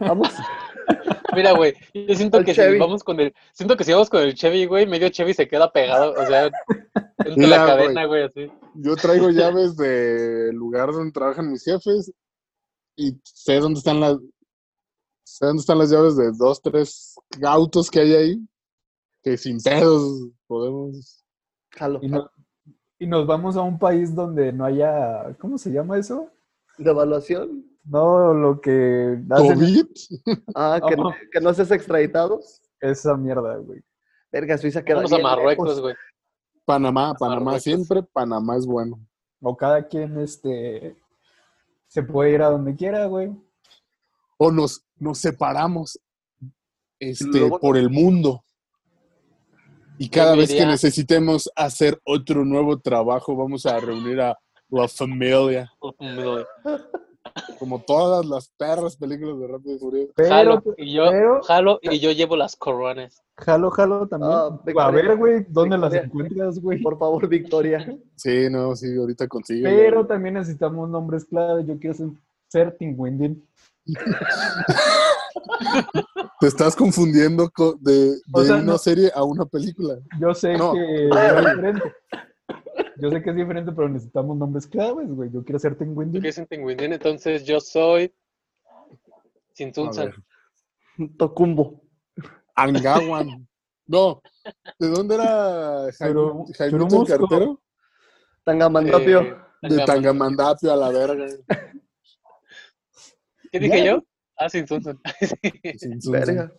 [0.00, 0.28] Vamos.
[1.34, 2.74] Mira, güey, yo siento Al que Chevy.
[2.74, 5.48] si vamos con el, siento que si vamos con el Chevy, güey, medio Chevy se
[5.48, 6.46] queda pegado, o sea,
[7.18, 8.50] entre Mira, la cadena, güey, así.
[8.76, 12.12] Yo traigo llaves del lugar donde trabajan mis jefes
[12.96, 14.16] y sé dónde están las
[15.26, 18.48] sé dónde están las llaves de dos, tres autos que hay ahí.
[19.22, 21.24] Que sin pedos podemos.
[21.72, 21.98] Jalo.
[22.02, 22.30] Y, no-
[22.98, 26.30] y nos vamos a un país donde no haya, ¿cómo se llama eso?
[26.78, 27.64] ¿De evaluación?
[27.84, 29.86] No, lo que hacen COVID.
[30.54, 32.40] Ah, que, no, que no seas extraditado.
[32.80, 33.82] esa mierda, güey.
[34.32, 35.80] Verga, Suiza queda Vamos a Marruecos, lejos.
[35.82, 35.94] güey.
[36.64, 37.62] Panamá, Panamá, Marruecos.
[37.62, 38.98] siempre Panamá es bueno.
[39.40, 40.96] O cada quien, este,
[41.86, 43.30] se puede ir a donde quiera, güey.
[44.38, 46.00] O nos, nos separamos
[46.98, 48.42] este, luego por el mundo.
[49.98, 54.36] Y cada vez que necesitemos hacer otro nuevo trabajo, vamos a reunir a
[54.68, 55.70] la familia.
[57.58, 60.12] Como todas las perras películas de Rápido y Furioso.
[60.14, 63.22] Pero, Jalo y yo, pero- jalo y yo llevo las coronas.
[63.36, 64.30] jalo, jalo también.
[64.32, 66.80] Ah, a ver, güey, ¿dónde las encuentras, güey?
[66.80, 67.96] Por favor, Victoria.
[68.16, 69.62] Sí, no, sí, ahorita consigue.
[69.64, 71.64] Pero también necesitamos nombres clave.
[71.64, 72.08] Yo quiero ser,
[72.48, 73.44] ser Tingwindin.
[76.40, 79.96] Te estás confundiendo co- de, de O sea, una no- serie a una película.
[80.20, 80.72] Yo sé No.
[80.74, 81.92] que es diferente.
[82.96, 85.30] Yo sé que es diferente, pero necesitamos nombres claves, güey.
[85.30, 86.20] Yo quiero ser ¿Tú Tingwindin.
[86.20, 86.92] quieres en Tinguindín?
[86.92, 88.12] Entonces yo soy
[89.52, 90.12] Sintunsan.
[91.18, 91.82] Tocumbo.
[92.56, 93.46] Angawan.
[93.86, 94.22] No,
[94.78, 97.60] ¿de dónde era Jaimito el cartero?
[98.44, 99.20] Tangamandapio.
[99.20, 99.84] Eh, De Tangamandapio.
[99.86, 101.26] Tangamandapio a la verga.
[103.52, 103.84] ¿Qué dije Ya.
[103.84, 104.02] yo?
[104.38, 104.48] Ah.
[104.48, 104.80] Sin su-
[106.10, 106.52] Verga.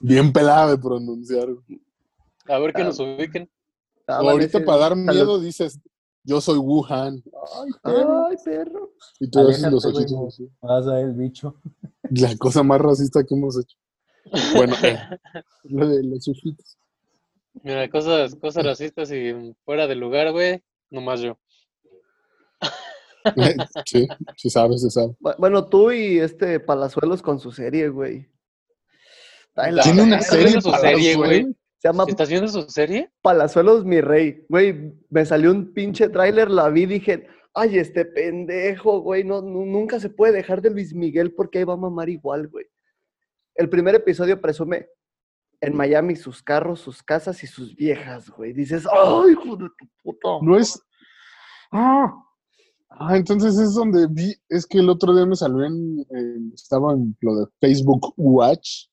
[0.00, 1.48] Bien pelada de pronunciar.
[2.48, 2.86] A ver que Ah.
[2.86, 3.50] nos ubiquen.
[4.06, 5.12] Ah, Ahorita vale, para dar Salud.
[5.12, 5.78] miedo dices,
[6.24, 7.22] yo soy Wuhan.
[7.84, 8.92] Ay, perro.
[9.20, 10.50] Y tú haces los ojitos así.
[10.60, 11.54] Vas a ver el bicho.
[12.10, 13.76] La cosa más racista que hemos hecho.
[14.54, 14.98] Bueno, eh,
[15.64, 16.78] lo de los ojitos.
[17.62, 20.62] Mira, cosas, cosas racistas y fuera de lugar, güey.
[20.90, 21.38] Nomás yo.
[23.86, 25.16] Sí, sí sabes, sí sabes.
[25.20, 28.28] Bu- Bueno, tú y este Palazuelos con su serie, güey.
[29.54, 30.18] La Tiene una verga.
[30.18, 31.42] ¿Estás serie su serie, güey?
[31.78, 33.10] Se llama ¿Estás viendo su serie?
[33.22, 34.44] Palazuelos, mi rey.
[34.48, 39.66] Güey, me salió un pinche tráiler, la vi, dije, ay, este pendejo, güey, no, nu-
[39.66, 42.66] nunca se puede dejar de Luis Miguel porque ahí va a mamar igual, güey.
[43.54, 44.88] El primer episodio presume
[45.60, 48.52] en Miami sus carros, sus casas y sus viejas, güey.
[48.52, 50.28] Dices, ay, hijo de tu puta.
[50.40, 50.80] No es.
[51.72, 52.12] Ah,
[52.98, 54.34] Ah, entonces es donde vi.
[54.48, 56.04] Es que el otro día me salió en.
[56.10, 58.86] en- estaba en lo de Facebook Watch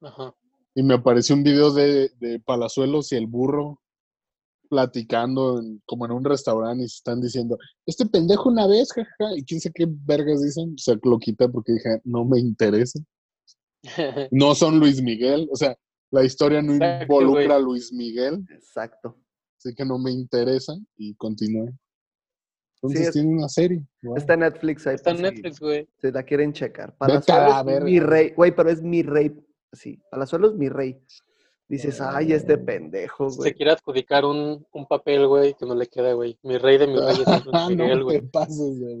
[0.00, 0.34] Ajá.
[0.74, 3.80] y me apareció un video de, de Palazuelos y el burro
[4.68, 9.36] platicando en- como en un restaurante y se están diciendo, este pendejo una vez, jaja,
[9.36, 10.74] y quién sé qué vergas dicen.
[10.74, 12.98] O sea, lo quité porque dije, no me interesa.
[14.30, 15.76] No son Luis Miguel, o sea,
[16.10, 17.56] la historia no Exacto, involucra güey.
[17.56, 19.16] a Luis Miguel, Exacto.
[19.58, 21.70] así que no me interesa y continué.
[22.88, 23.82] Entonces es- tiene una serie.
[24.02, 24.16] wow.
[24.16, 24.94] Está en Netflix ahí.
[24.94, 25.88] Está en Netflix, güey.
[26.00, 26.94] Si la quieren checar.
[26.96, 27.84] Palazuelos, verga.
[27.84, 28.30] mi rey.
[28.36, 29.34] Güey, pero es mi rey.
[29.72, 31.00] Sí, Palazuelos, mi rey.
[31.66, 33.54] Dices, ay, este pendejo, Se güey.
[33.54, 36.38] quiere adjudicar un, un papel, güey, que no le queda, güey.
[36.42, 37.26] Mi rey de mi rey es
[37.70, 38.20] Miguel, no güey.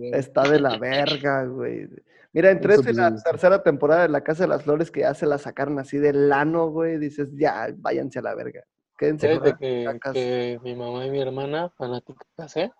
[0.00, 0.14] ver.
[0.14, 1.86] Está de la verga, güey.
[2.32, 5.00] Mira, entre Este eso y la tercera temporada de La Casa de las Flores que
[5.00, 8.64] ya se la sacaron así de lano, güey, dices, ya, váyanse a la verga.
[8.98, 12.72] Quédense ¿Sabes con de las que, que mi mamá y mi hermana fanáticas, eh?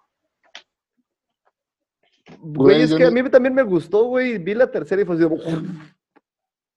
[2.40, 4.38] Güey, es que a mí también me gustó, güey.
[4.38, 5.24] Vi la tercera y fue así,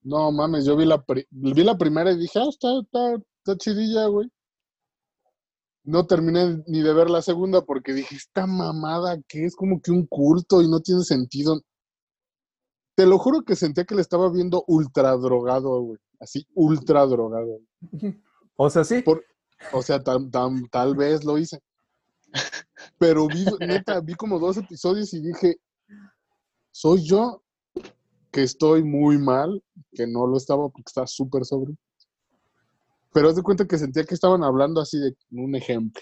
[0.02, 3.58] No mames, yo vi la, pri- vi la primera y dije, ah, está, está, está
[3.58, 4.30] chidilla, güey.
[5.84, 9.92] No terminé ni de ver la segunda porque dije, esta mamada que es como que
[9.92, 11.62] un culto y no tiene sentido.
[12.96, 16.00] Te lo juro que sentía que le estaba viendo ultra drogado, güey.
[16.20, 17.60] Así, ultra drogado.
[18.60, 19.04] O sea, sí.
[19.04, 19.24] Por-
[19.72, 21.60] O sea, tam- tam- tal vez lo hice.
[22.98, 25.58] Pero vi, neta, vi como dos episodios y dije,
[26.72, 27.44] ¿soy yo
[28.32, 29.64] que estoy muy mal?
[29.94, 31.74] Que no lo estaba porque estaba súper sobre.
[33.14, 36.02] Pero haz de cuenta que sentía que estaban hablando así de un ejemplo.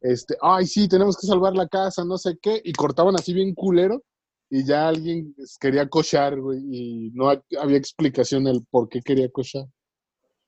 [0.00, 3.54] Este, ay, sí, tenemos que salvar la casa, no sé qué, y cortaban así bien
[3.54, 4.02] culero,
[4.48, 9.28] y ya alguien quería cochar, güey, y no ha- había explicación del por qué quería
[9.30, 9.64] cochar.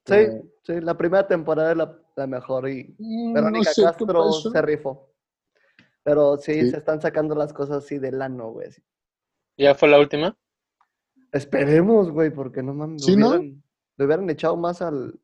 [0.06, 3.80] Sí, Eh, sí, la primera temporada es la, la mejor y Mm, Verónica no sé
[3.80, 5.10] qué Castro se rifó.
[6.02, 6.70] Pero sí, Sí.
[6.70, 8.68] se están sacando las cosas así de lano, güey.
[9.56, 10.36] ¿Ya fue la última?
[11.32, 13.28] Esperemos, güey, porque no mames, ¿Sí, le no?
[13.28, 13.62] hubieran,
[13.96, 15.18] le hubieran echado más al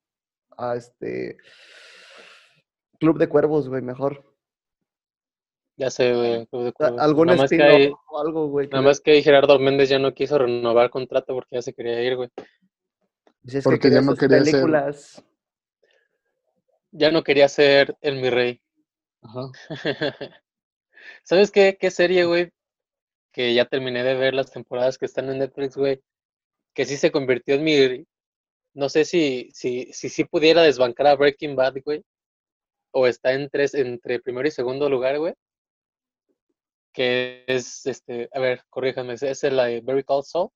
[0.56, 1.36] a este
[3.00, 4.24] Club de Cuervos, güey, mejor.
[5.76, 6.46] Ya sé, güey.
[6.46, 7.00] Club de Cuervos.
[7.00, 8.68] Algún nada que estilo o algo, güey.
[8.68, 12.00] que Nada más que Gerardo Méndez ya no quiso renovar contrato porque ya se quería
[12.02, 12.30] ir, güey.
[13.46, 15.24] si es que porque quería ya no sus quería hacer- películas.
[16.96, 18.62] Ya no quería ser el mi rey.
[19.20, 19.50] Ajá.
[21.24, 22.52] ¿Sabes qué, qué serie, güey?
[23.32, 26.00] Que ya terminé de ver las temporadas que están en Netflix, güey.
[26.72, 28.06] Que sí se convirtió en mi.
[28.74, 32.04] No sé si, si, si, sí pudiera desbancar a Breaking Bad, güey.
[32.92, 35.34] O está en tres, entre primero y segundo lugar, güey.
[36.92, 38.28] Que es este.
[38.32, 39.14] A ver, corríjame.
[39.14, 40.50] ¿Es la de Very Call Saul?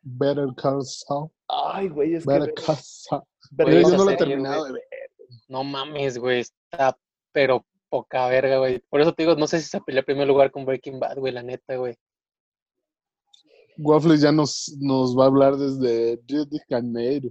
[0.00, 1.30] Better Call Saul.
[1.48, 3.24] Ay, güey, es Better Call Saul.
[3.50, 3.70] Yo no
[4.04, 4.72] lo he serie, terminado güey.
[4.72, 5.10] de ver.
[5.48, 6.40] No mames, güey.
[6.40, 6.96] Está
[7.32, 8.80] pero poca verga, güey.
[8.88, 11.32] Por eso te digo, no sé si se pelea primer lugar con Breaking Bad, güey,
[11.32, 11.96] la neta, güey.
[13.76, 17.30] Waffles ya nos, nos va a hablar desde Rio de Janeiro.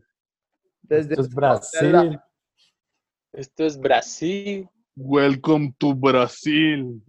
[0.82, 2.20] desde Esto es Brasil.
[3.32, 4.68] Esto es Brasil.
[4.96, 7.02] Welcome to Brasil,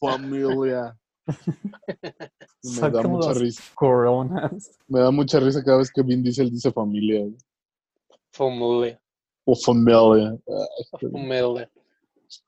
[0.00, 0.98] familia.
[2.82, 3.62] Me da mucha risa.
[3.74, 4.78] Coronas.
[4.88, 7.20] Me da mucha risa cada vez que Vin Diesel dice familia.
[7.20, 7.36] güey.
[8.38, 9.00] Familia.
[9.44, 10.38] O familia.
[11.00, 11.70] Familia.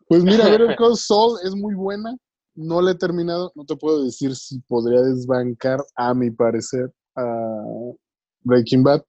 [0.06, 2.16] Pues mira, Better Call Saul es muy buena.
[2.54, 3.50] No la he terminado.
[3.56, 7.24] No te puedo decir si podría desbancar, a mi parecer, a
[8.42, 9.02] Breaking Bad.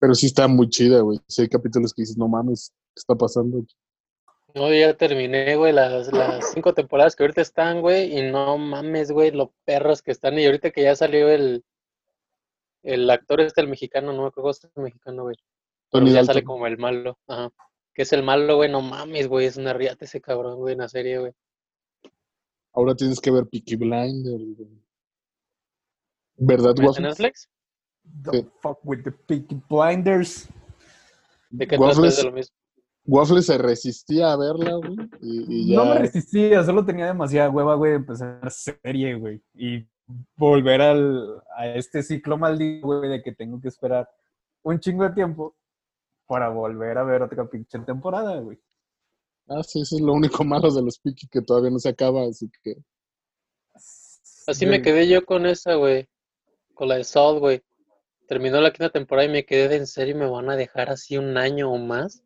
[0.00, 1.18] Pero sí está muy chida, güey.
[1.28, 3.58] Sí hay capítulos que dices, no mames, ¿qué está pasando?
[3.58, 3.74] aquí?"
[4.54, 9.12] No, ya terminé, güey, las, las cinco temporadas que ahorita están, güey, y no mames,
[9.12, 10.38] güey, lo perros que están.
[10.38, 11.64] Y ahorita que ya salió el,
[12.82, 15.36] el actor este, el mexicano, no me acuerdo si es el mexicano, güey.
[15.90, 16.26] Tony ya Dalton.
[16.34, 17.50] sale como el malo, ajá.
[17.94, 20.80] Que es el malo, güey, no mames, güey, es una riata ese cabrón, güey, en
[20.80, 21.32] la serie, güey.
[22.72, 24.56] Ahora tienes que ver Peaky Blinders.
[24.56, 24.68] güey.
[26.36, 27.08] ¿Verdad, ¿En Waffles?
[27.08, 27.48] Netflix?
[28.22, 28.48] The Sí.
[28.60, 30.48] fuck with the Peaky Blinders.
[31.50, 31.76] ¿De qué?
[31.76, 32.56] Waffles- Es de lo mismo.
[33.04, 34.96] Waffles se resistía a verla, güey.
[35.20, 35.76] Y, y ya.
[35.78, 39.42] No me resistía, solo tenía demasiada hueva, güey, de empezar serie, güey.
[39.54, 39.88] Y
[40.36, 44.08] volver al, a este ciclo maldito, güey, de que tengo que esperar
[44.62, 45.56] un chingo de tiempo
[46.28, 48.60] para volver a ver otra pinche temporada, güey.
[49.48, 52.22] Ah, sí, eso es lo único malo de los Peaky que todavía no se acaba,
[52.26, 52.76] así que.
[54.46, 56.08] Así me quedé yo con esa, güey.
[56.74, 57.62] Con la de Salt, güey.
[58.26, 61.16] Terminó la quinta temporada y me quedé de en serio, ¿me van a dejar así
[61.16, 62.22] un año o más?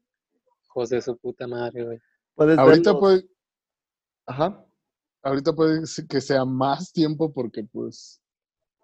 [0.65, 1.99] Hijos de su puta madre, güey.
[2.37, 3.29] Ahorita verlos- puede,
[4.27, 4.65] Ajá.
[5.23, 8.21] ahorita puede que sea más tiempo porque, pues,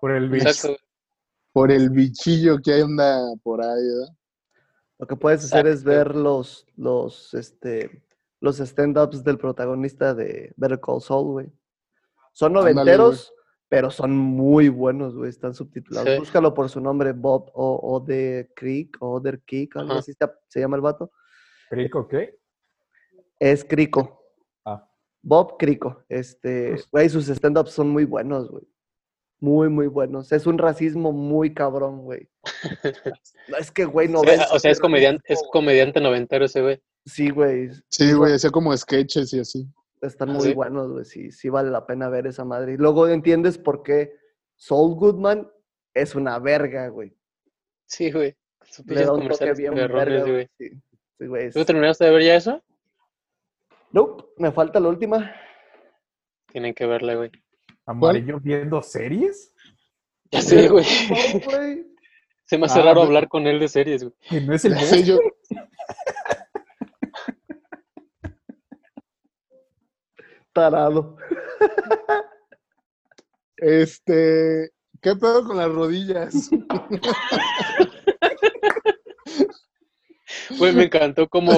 [0.01, 0.47] Por el bicho.
[0.49, 0.69] Exacto.
[0.69, 0.79] güey.
[1.53, 4.15] por el bichillo que anda por ahí, ¿verdad?
[4.99, 8.05] Lo que puedes hacer es ver los, los, este,
[8.41, 11.53] los stand-ups del protagonista de Better Call Saul, güey.
[12.33, 13.33] Son noventeros,
[13.69, 15.31] pero son muy buenos, güey.
[15.31, 16.09] Están subtitulados.
[16.11, 16.19] Sí.
[16.19, 20.77] Búscalo por su nombre, Bob o Oder Creek, Oder Creek, algo así se, se llama
[20.77, 21.13] el vato.
[21.71, 22.39] ¿Crico qué?
[23.39, 24.25] Es Crico.
[24.65, 24.89] Ah.
[25.23, 26.05] Bob Crico.
[26.09, 28.65] Este, Pues- güey, sus stand-ups son muy buenos, güey.
[29.41, 30.33] Muy, muy buenos.
[30.33, 32.29] Es un racismo muy cabrón, güey.
[33.49, 36.45] No, es que, güey, no O sea, ves o sea, es comediante, es comediante noventero
[36.45, 36.83] ese, güey.
[37.07, 37.71] Sí, güey.
[37.89, 39.67] Sí, güey, hacía como sketches y así.
[40.03, 40.55] Están Ah, muy ¿sí?
[40.55, 41.05] buenos, güey.
[41.07, 42.75] Sí, sí vale la pena ver esa madre.
[42.75, 44.13] Y luego entiendes por qué
[44.57, 45.51] Saul Goodman
[45.95, 47.17] es una verga, güey.
[47.87, 48.37] Sí, güey.
[48.87, 50.49] Le da un toque bien verga, güey.
[51.19, 51.51] güey.
[51.51, 51.59] Sí.
[51.59, 52.63] ¿Tú terminaste de ver ya eso?
[53.93, 55.33] Nope, me falta la última.
[56.53, 57.31] Tienen que verla, güey.
[57.89, 59.55] ¿Amarillo viendo series?
[60.31, 60.85] Ya sé, güey.
[61.09, 61.87] No, güey.
[62.45, 63.07] Se me hace Ah, raro güey.
[63.07, 64.15] hablar con él de series, güey.
[64.29, 65.19] Que no es el Sí, yo,
[70.53, 71.17] Tarado.
[73.57, 74.71] este,
[75.01, 76.51] ¿qué pedo con las rodillas?
[80.59, 81.53] Güey, me encantó cómo,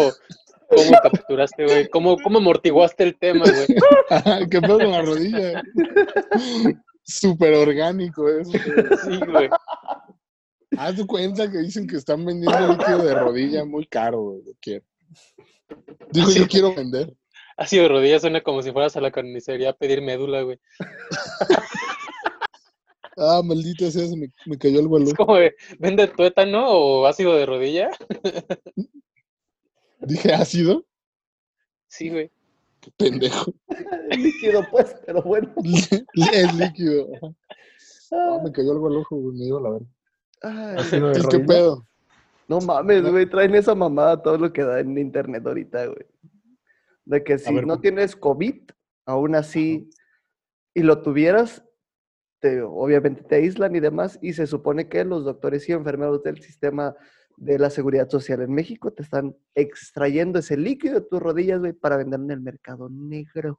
[0.71, 1.89] cómo capturaste, güey.
[1.89, 3.67] Cómo, cómo amortiguaste el tema, güey.
[4.51, 5.63] ¿Qué pedo con las rodillas?
[7.05, 8.53] Súper orgánico eso.
[8.53, 9.49] Sí, güey.
[10.77, 14.43] Haz de cuenta que dicen que están vendiendo líquido de rodilla muy caro, güey.
[14.45, 14.85] Lo quiero.
[16.13, 17.13] Digo, yo quiero vender.
[17.57, 20.59] Así de rodillas suena como si fueras a la carnicería a pedir médula, güey.
[23.17, 27.07] Ah, maldita sea, se me, me cayó algo al Es como de, ¿vende tuétano o
[27.07, 27.91] ácido de rodilla?
[30.01, 30.85] Dije ácido,
[31.89, 32.31] Sí, güey.
[32.81, 33.53] qué pendejo.
[34.11, 35.53] Es líquido, pues, pero bueno.
[36.33, 37.09] es líquido.
[38.13, 41.13] Ah, me cayó algo al ojo, güey, me dio la verga.
[41.13, 41.47] Rodilla.
[41.47, 41.87] pedo.
[42.49, 43.27] no mames, güey.
[43.29, 46.07] Traen esa mamada todo lo que da en internet ahorita, güey.
[47.05, 48.71] De que si ver, no tienes COVID,
[49.05, 49.91] aún así,
[50.75, 51.65] y lo tuvieras,
[52.39, 56.41] te, obviamente te aíslan y demás, y se supone que los doctores y enfermeros del
[56.41, 56.95] sistema
[57.41, 61.73] de la seguridad social en México te están extrayendo ese líquido de tus rodillas, güey,
[61.73, 63.59] para vender en el mercado negro.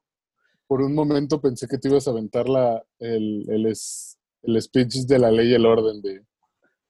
[0.67, 5.05] Por un momento pensé que te ibas a aventar la, el, el, es- el speech
[5.07, 6.23] de la ley y el orden de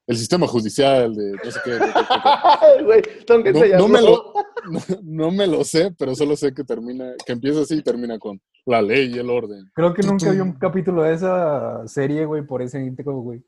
[0.08, 1.72] el sistema judicial de no sé qué.
[1.72, 1.92] de- de- de-
[2.62, 4.34] Ay, güey, tengo que No, me lo,
[4.70, 8.20] no, no me lo sé, pero solo sé que termina, que empieza así y termina
[8.20, 9.72] con la ley y el orden.
[9.74, 13.42] Creo que nunca vi un capítulo de esa serie, güey, por ese intro, güey.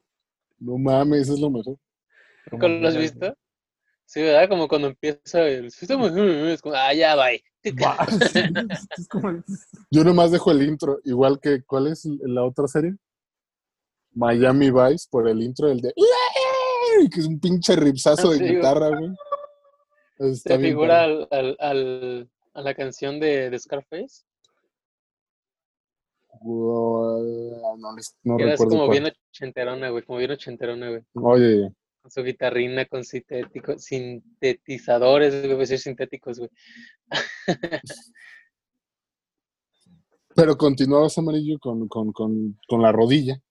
[0.59, 1.75] No mames, eso es lo mejor.
[2.51, 3.35] ¿Nunca lo has visto?
[4.05, 4.49] Sí, ¿verdad?
[4.49, 6.07] Como cuando empieza el sistema.
[6.51, 7.43] Es como, ah, ya, bye.
[7.81, 7.97] Va,
[8.31, 8.43] sí,
[8.97, 9.43] es como-
[9.89, 12.95] Yo nomás dejo el intro, igual que, ¿cuál es la otra serie?
[14.15, 15.93] Miami Vice, por el intro, el de
[17.11, 19.09] que es un pinche ripsazo de sí, guitarra, güey.
[20.19, 24.23] Está bien figura al, al, al- a la canción de, de Scarface.
[26.39, 28.99] Guau, No, no recuerdo como cuál.
[28.99, 30.03] bien ochenterona, güey.
[30.03, 31.01] Como bien ochenterona, güey.
[31.15, 31.71] Oye,
[32.03, 36.49] Con su guitarrina, con sintético, sintetizadores, a decir sintéticos, güey.
[40.35, 43.41] Pero continuabas amarillo con, con, con, con la rodilla.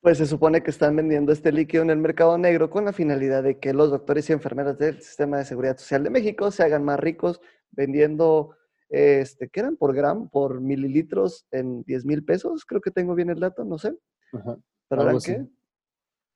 [0.00, 3.42] Pues se supone que están vendiendo este líquido en el mercado negro con la finalidad
[3.42, 6.84] de que los doctores y enfermeras del Sistema de Seguridad Social de México se hagan
[6.84, 7.42] más ricos
[7.72, 8.56] vendiendo,
[8.88, 9.76] este, ¿qué eran?
[9.76, 13.76] Por gramo, por mililitros en 10 mil pesos, creo que tengo bien el dato, no
[13.76, 13.94] sé.
[14.32, 14.56] Ajá.
[14.88, 15.32] ¿Pero así.
[15.32, 15.46] qué?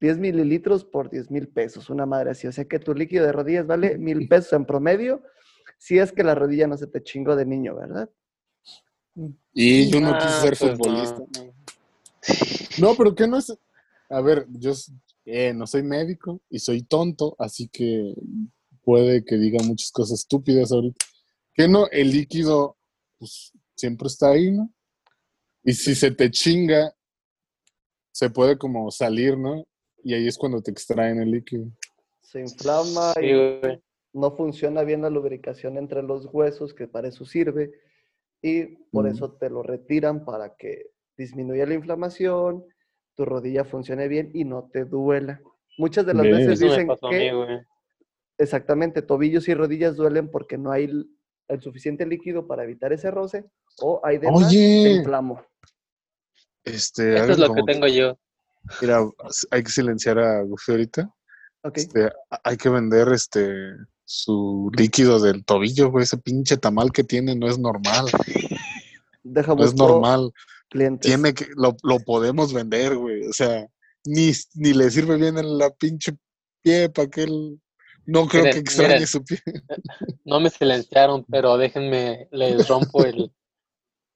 [0.02, 2.48] 10 mililitros por 10 mil pesos, una madre así.
[2.48, 5.22] O sea que tu líquido de rodillas vale mil pesos en promedio,
[5.78, 8.10] si es que la rodilla no se te chingó de niño, ¿verdad?
[9.54, 11.18] Y yo no Ah, quise ser pues futbolista.
[11.18, 11.54] no.
[12.80, 13.56] No, pero ¿qué no es?
[14.08, 14.72] A ver, yo
[15.24, 18.14] eh, no soy médico y soy tonto, así que
[18.82, 21.04] puede que diga muchas cosas estúpidas ahorita.
[21.54, 22.76] Que no, el líquido
[23.18, 24.72] pues, siempre está ahí, ¿no?
[25.62, 26.92] Y si se te chinga,
[28.10, 29.64] se puede como salir, ¿no?
[30.02, 31.66] Y ahí es cuando te extraen el líquido.
[32.20, 33.82] Se inflama Sí, y güey.
[34.12, 37.72] no funciona bien la lubricación entre los huesos, que para eso sirve,
[38.40, 39.08] y por Mm.
[39.08, 42.64] eso te lo retiran para que disminuya la inflamación,
[43.14, 45.40] tu rodilla funcione bien y no te duela.
[45.78, 46.36] Muchas de las Bien.
[46.38, 47.60] veces Eso me dicen pasó a mí, que güey.
[48.38, 50.90] exactamente tobillos y rodillas duelen porque no hay
[51.48, 53.44] el suficiente líquido para evitar ese roce
[53.80, 54.80] o hay de más, Oye.
[54.84, 55.42] te inflamo.
[56.64, 58.18] Este, Esto es lo que tengo yo.
[58.80, 59.00] Mira,
[59.50, 61.10] hay que silenciar a Goofy ahorita.
[61.64, 62.10] Ok, Este,
[62.44, 63.52] hay que vender este
[64.04, 66.04] su líquido del tobillo, güey.
[66.04, 68.06] Ese pinche tamal que tiene no es normal.
[69.22, 70.32] deja No es normal.
[70.68, 71.08] clientes.
[71.08, 73.26] Tiene que, lo, lo podemos vender, güey.
[73.26, 73.66] O sea,
[74.04, 76.12] ni, ni le sirve bien en la pinche
[76.62, 77.60] pie para que él.
[78.04, 79.06] No creo Miren, que extrañe miren.
[79.06, 79.38] su pie.
[80.24, 83.32] No me silenciaron, pero déjenme, les rompo el,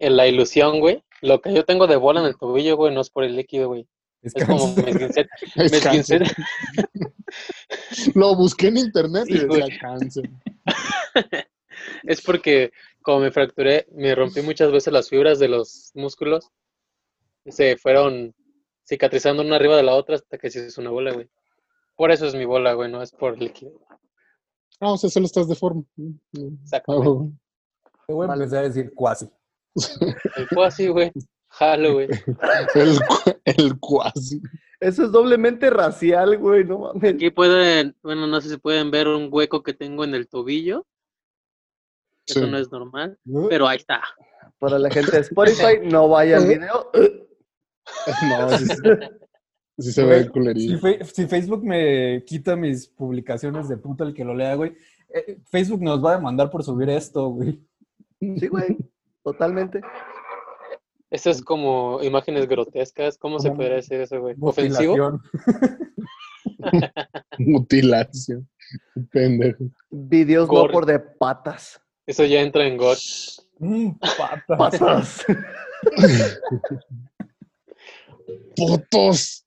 [0.01, 1.05] el- la ilusión, güey.
[1.23, 3.69] Lo que yo tengo de bola en el tobillo, güey, no es por el líquido,
[3.69, 3.87] güey.
[4.27, 4.85] Es Es como cáncer.
[4.85, 6.23] me esguincé- Es me esguincé- cáncer.
[8.15, 10.31] Lo busqué en internet y decía cáncer.
[12.05, 12.73] Es porque
[13.03, 16.51] como me fracturé, me rompí muchas veces las fibras de los músculos.
[17.47, 18.35] Se fueron
[18.89, 21.29] cicatrizando una arriba de la otra hasta que se hizo una bola, güey.
[21.95, 23.73] Por eso es mi bola, güey, no es por líquido.
[24.81, 25.85] Ah, o sea, solo estás deforme.
[26.63, 27.09] Exactamente.
[27.85, 29.31] Ah, Te voy a empezar a decir cuasi.
[30.37, 31.13] El fue así, güey.
[31.59, 32.09] Jalo, güey.
[32.75, 32.99] el,
[33.45, 34.41] el cuasi.
[34.81, 37.15] Eso es doblemente racial, güey, no mames.
[37.15, 40.87] Aquí pueden, bueno, no sé si pueden ver un hueco que tengo en el tobillo.
[42.27, 42.51] Eso Sí.
[42.51, 44.03] no es normal, pero ahí está.
[44.59, 46.91] Para la gente de Spotify, no vaya al video.
[48.29, 48.75] No, sí, sí,
[49.79, 50.77] sí se Güey, ve culería.
[51.05, 54.75] Si, si Facebook me quita mis publicaciones de puta el que lo lea, güey,
[55.09, 57.61] eh, Facebook nos va a demandar por subir esto, güey.
[58.19, 58.77] Sí, güey,
[59.23, 59.81] totalmente.
[61.11, 63.17] Eso es como imágenes grotescas.
[63.17, 64.35] ¿Cómo se podría decir eso, güey?
[64.41, 64.97] ¿Ofensivo?
[64.97, 65.23] Mutilación.
[67.39, 68.49] Mutilación.
[69.13, 69.65] Pendejo.
[69.91, 70.73] Videos no Gore.
[70.73, 71.81] por de patas.
[72.07, 72.99] Eso ya entra en God.
[73.59, 74.59] Mm, patas.
[74.59, 75.27] Patas.
[78.57, 79.47] ¡Putos!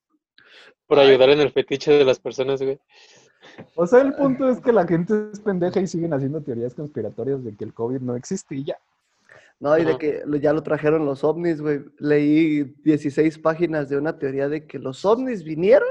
[0.88, 2.80] Por ayudar en el fetiche de las personas, güey.
[3.76, 7.44] O sea, el punto es que la gente es pendeja y siguen haciendo teorías conspiratorias
[7.44, 8.78] de que el COVID no existe y ya.
[9.60, 11.82] No, y de que ya lo trajeron los ovnis, güey.
[11.98, 15.90] Leí 16 páginas de una teoría de que los ovnis vinieron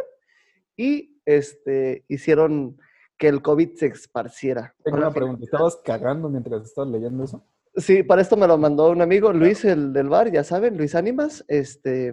[0.76, 2.78] y este, hicieron
[3.18, 4.74] que el COVID se esparciera.
[4.82, 5.44] Tengo una pregunta.
[5.44, 7.44] ¿Estabas cagando mientras estabas leyendo eso?
[7.76, 10.94] Sí, para esto me lo mandó un amigo, Luis, el del bar, ya saben, Luis
[10.94, 11.44] Ánimas.
[11.46, 12.12] Este,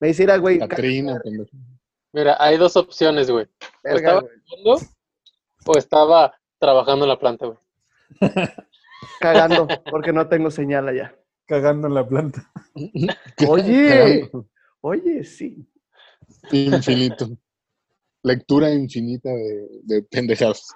[0.00, 1.20] me dice, "Mira, güey, ca- Catrina.
[2.12, 3.46] Mira, hay dos opciones, güey.
[3.84, 4.24] O estaba
[5.66, 7.58] o estaba trabajando en la planta, güey.
[9.20, 11.14] cagando, porque no tengo señal allá.
[11.46, 12.50] Cagando en la planta.
[13.48, 14.28] Oye,
[14.80, 15.66] oye, sí.
[16.50, 17.28] Infinito.
[18.22, 20.66] Lectura infinita de, de pendejadas.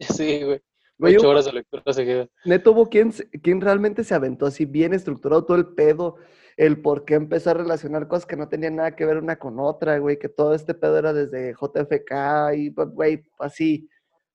[0.00, 0.60] Sí, güey.
[0.98, 2.28] Güey, Ocho un- horas de lectura seguidas.
[2.44, 6.16] Neto hubo quien, quien realmente se aventó así bien estructurado todo el pedo,
[6.56, 9.60] el por qué empezó a relacionar cosas que no tenían nada que ver una con
[9.60, 13.88] otra, güey, que todo este pedo era desde JFK y, pues, güey, así,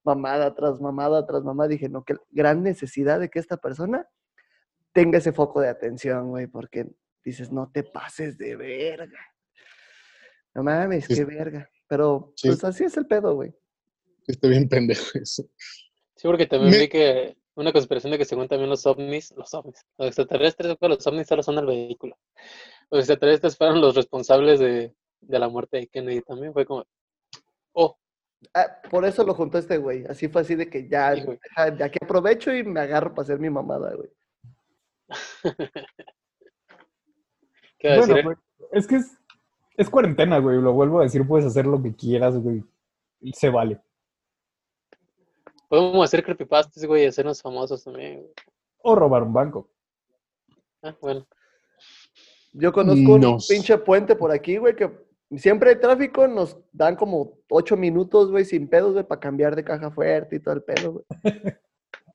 [0.04, 1.70] mamada tras mamada tras mamada.
[1.70, 4.08] Dije, no, qué gran necesidad de que esta persona
[4.94, 6.88] tenga ese foco de atención, güey, porque
[7.24, 9.20] dices, no te pases de verga.
[10.54, 11.16] No mames, Sí.
[11.16, 11.70] qué verga.
[11.88, 12.48] Pero, Sí.
[12.50, 13.54] pues así es el pedo, güey.
[14.28, 15.44] Está bien pendejo eso.
[16.16, 19.54] Sí, porque también Me- vi que una conspiración de que según también los ovnis, los
[19.54, 22.18] ovnis, los extraterrestres, los ovnis solo son el vehículo.
[22.90, 26.54] Los extraterrestres fueron los responsables de, de la muerte de Kennedy también.
[26.54, 26.86] Fue como,
[28.54, 30.06] Ah, por eso lo juntó este güey.
[30.06, 31.22] Así fue así de que ya, Sí,
[31.78, 34.10] de aquí aprovecho y me agarro para hacer mi mamada, güey.
[37.80, 38.24] ¿qué iba a Bueno, decir?
[38.26, 38.38] güey,
[38.72, 39.18] es que es,
[39.78, 40.58] es cuarentena, güey.
[40.62, 42.64] Lo vuelvo a decir, puedes hacer lo que quieras, güey.
[43.20, 43.80] Y se vale.
[45.70, 48.22] Podemos hacer creepypastas, güey, y hacernos famosos también.
[48.22, 48.32] güey.
[48.84, 49.70] O robar un banco.
[50.82, 51.26] Ah, bueno.
[52.54, 54.92] Yo conozco un pinche puente por aquí, güey, que
[55.38, 59.64] siempre hay tráfico, nos dan como ocho minutos, güey, sin pedos, güey, para cambiar de
[59.64, 61.06] caja fuerte y todo el pedo, güey.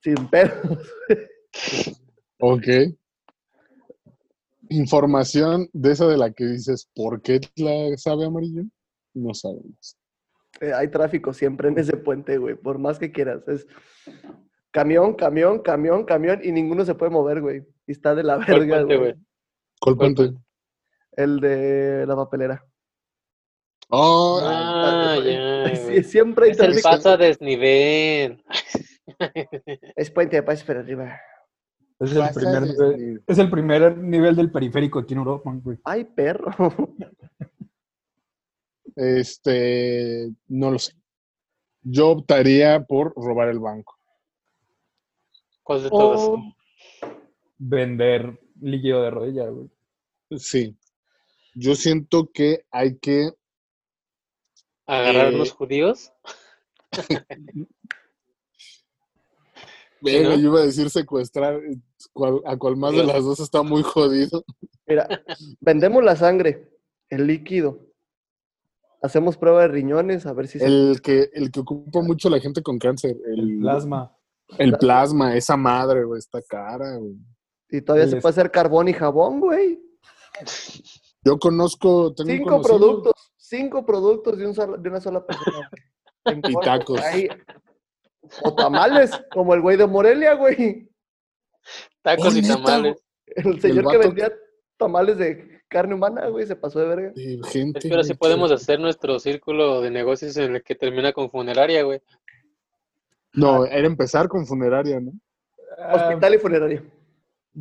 [0.03, 0.95] sin pedos.
[2.39, 2.67] Ok.
[4.69, 8.65] Información de esa de la que dices, ¿por qué la sabe amarillo?
[9.15, 9.97] No sabemos.
[10.61, 13.47] Eh, hay tráfico siempre en ese puente, güey, por más que quieras.
[13.49, 13.67] Es
[14.71, 17.63] camión, camión, camión, camión, y ninguno se puede mover, güey.
[17.87, 19.15] Y está de la ¿Cuál verga, puente, güey.
[19.81, 20.33] ¿Cuál puente?
[21.13, 22.65] El de la papelera.
[23.89, 26.03] Oh, Ah, ya.
[26.03, 26.89] Siempre hay Es el tráfico.
[26.89, 28.43] paso a desnivel.
[29.97, 31.19] Es puente de paz para arriba.
[32.01, 35.79] Es el, primer nivel, es el primer nivel del periférico aquí en Europa, güey.
[35.85, 36.53] Ay, perro.
[38.97, 40.95] Este, no lo sé.
[41.83, 43.99] Yo optaría por robar el banco.
[45.63, 46.21] ¿Cuál de todos?
[46.21, 46.55] Oh,
[47.59, 49.69] Vender líquido de rodilla, güey.
[50.39, 50.75] Sí.
[51.55, 53.33] Yo siento que hay que
[54.87, 56.13] ¿Agarrar eh, los judíos?
[60.01, 60.35] Verga, ¿no?
[60.37, 61.55] yo iba a decir secuestrar.
[61.57, 61.77] eh,
[62.13, 64.45] cual- a cual más de las dos está muy jodido.
[64.87, 65.09] Mira,
[65.61, 66.71] vendemos la sangre,
[67.09, 67.81] el líquido.
[69.03, 70.67] Hacemos prueba de riñones a ver si se...
[70.67, 73.17] El que, el que ocupa mucho la gente con cáncer.
[73.27, 74.17] El El, plasma.
[74.59, 77.17] el plasma, esa madre, güey, está cara, güey.
[77.71, 79.81] Y todavía el se es- puede hacer carbón y jabón, güey.
[81.25, 83.13] Yo conozco, tengo Cinco conocido- productos,
[83.49, 85.71] cinco productos de, un solo- de una sola persona.
[86.25, 87.01] En Y tacos.
[87.01, 87.29] ahí.
[88.43, 90.91] O tamales, como el güey de Morelia, güey.
[92.03, 93.03] Tacos Oh, y tamales.
[93.27, 94.33] El señor que vendía
[94.77, 97.13] tamales de carne humana, güey, se pasó de verga.
[97.51, 97.79] Gente.
[97.81, 101.83] Espero si güey, podemos hacer nuestro círculo de negocios en el que termina con funeraria,
[101.83, 102.01] güey.
[103.33, 105.13] No, era empezar con funeraria, ¿no?
[105.93, 106.85] Hospital y funeraria.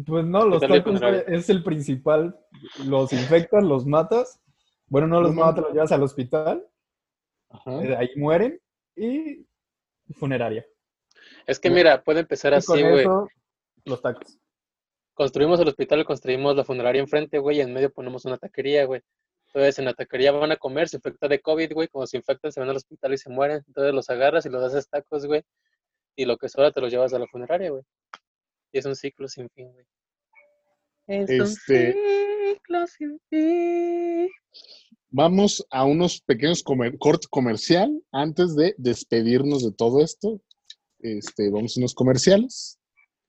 [0.06, 2.40] pues no, los Hospital tacos es el principal.
[2.86, 4.40] Los infectas, los matas.
[4.88, 5.64] Bueno, no los No matas, mames.
[5.68, 6.68] los llevas al hospital.
[7.50, 7.84] Ajá.
[7.84, 8.60] eh, Ahí mueren.
[8.96, 9.46] Y
[10.14, 10.66] funeraria.
[11.48, 13.06] Es que mira, puede empezar Y así, güey.
[13.86, 14.38] los tacos.
[15.14, 18.86] Construimos el hospital y construimos la funeraria enfrente, güey, y en medio ponemos una taquería,
[18.86, 19.02] güey.
[19.48, 21.88] Entonces en la taquería van a comer, se infecta de COVID, güey.
[21.88, 23.64] Cuando se infectan, se van al hospital y se mueren.
[23.68, 25.44] Entonces los agarras y los haces tacos, güey.
[26.18, 27.84] Y lo que sobra te los llevas a la funeraria, güey.
[28.74, 29.86] Y es un ciclo sin fin, güey.
[31.08, 34.30] Es Este- un ciclo sin.
[35.12, 40.42] Vamos a unos pequeños comer corte comercial antes de despedirnos de todo esto.
[41.00, 42.80] Este, vamos a unos comerciales.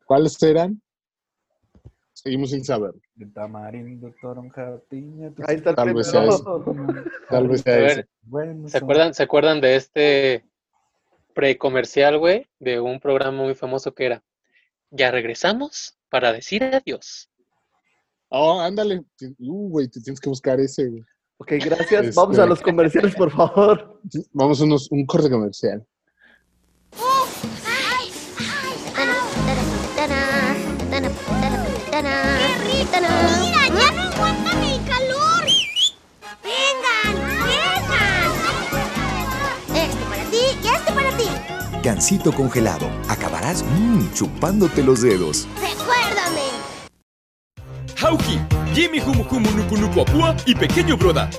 [0.07, 0.81] ¿Cuáles serán?
[2.13, 2.95] Seguimos sin saber.
[3.15, 5.33] De tamarindo, toronja, piña.
[5.47, 6.27] Ahí está el Tal vez sea
[7.29, 8.09] Tal vez A sea.
[8.23, 10.45] Bueno, ¿Se acuerdan, ¿Se acuerdan de este
[11.35, 12.47] precomercial, güey?
[12.59, 14.25] De un programa muy famoso que era
[14.91, 17.31] Ya regresamos para decir adiós.
[18.29, 19.05] Oh, ándale.
[19.39, 21.03] Uh, güey, te tienes que buscar ese, güey.
[21.39, 22.07] Ok, gracias.
[22.07, 24.01] Este- Vamos a los comerciales, por favor.
[24.33, 25.87] Vamos a unos, un corte comercial.
[32.37, 35.45] ¡Mira, ya no aguantan el calor!
[36.43, 37.15] ¡Vengan,
[37.47, 38.33] vengan!
[39.75, 41.25] Este para ti y este para ti.
[41.83, 42.87] Gansito congelado.
[43.09, 45.47] Acabarás mmm, chupándote los dedos.
[48.77, 51.31] Jimmy Humu Humu Nuku Nuku Apua y Pequeño Broda.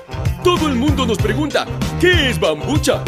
[0.42, 1.66] Todo el mundo nos pregunta,
[2.00, 3.04] ¿qué es bambucha?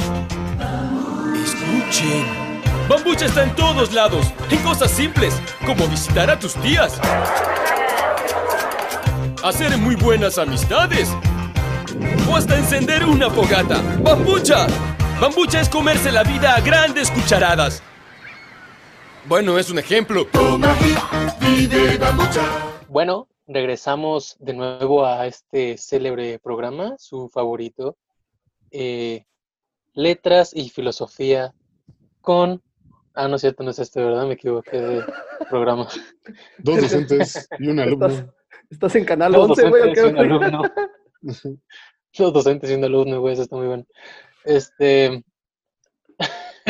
[1.34, 2.26] Escuchen.
[2.88, 5.34] Bambucha está en todos lados, en cosas simples,
[5.66, 7.00] como visitar a tus tías.
[9.42, 11.08] Hacer muy buenas amistades.
[12.30, 13.82] O hasta encender una fogata.
[14.00, 14.68] ¡Bambucha!
[15.20, 17.82] Bambucha es comerse la vida a grandes cucharadas.
[19.24, 20.28] Bueno, es un ejemplo.
[22.88, 27.96] Bueno, regresamos de nuevo a este célebre programa, su favorito,
[28.70, 29.24] eh,
[29.92, 31.52] Letras y Filosofía
[32.20, 32.62] con...
[33.14, 34.26] Ah, no es cierto, no es este, ¿verdad?
[34.26, 35.04] Me equivoqué de
[35.50, 35.88] programa.
[36.58, 38.32] Dos docentes y un alumno.
[38.70, 39.82] estás en canal Dos 11, güey.
[39.82, 40.62] ¿o docentes y qué, un alumno.
[42.18, 43.84] Dos docentes y un alumno, güey, eso está muy bueno.
[44.44, 45.24] Este...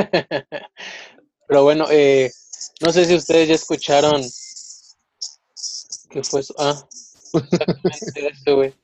[1.47, 2.31] Pero bueno, eh,
[2.81, 4.23] no sé si ustedes ya escucharon...
[6.11, 6.55] ¿Qué fue eso?
[6.59, 6.75] Ah,
[7.35, 8.75] exactamente eso, güey.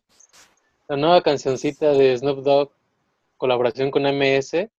[0.89, 2.71] La nueva cancioncita de Snoop Dogg,
[3.37, 4.71] colaboración con MS.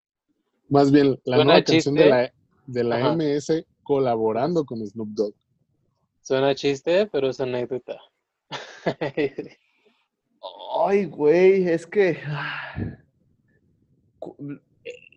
[0.69, 2.33] Más bien, la Suena nueva canción de la,
[2.65, 3.13] de la Ajá.
[3.15, 5.33] MS colaborando con Snoop Dogg.
[6.21, 7.99] Suena chiste, pero es anécdota.
[10.85, 12.19] Ay, güey, es que.
[12.27, 12.75] ah,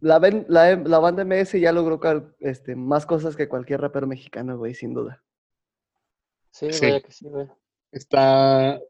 [0.01, 4.07] La, ven- la, la banda MS ya logró cal- este, más cosas que cualquier rapero
[4.07, 5.23] mexicano, güey, sin duda.
[6.51, 6.87] Sí, Sí.
[6.87, 7.47] vaya que sí, güey.
[7.93, 8.81] Está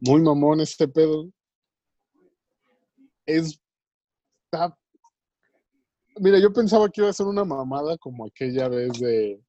[0.00, 1.28] muy mamón este pedo.
[3.26, 3.58] Es.
[4.50, 4.76] Está.
[6.20, 9.40] Mira, yo pensaba que iba a ser una mamada como aquella vez de.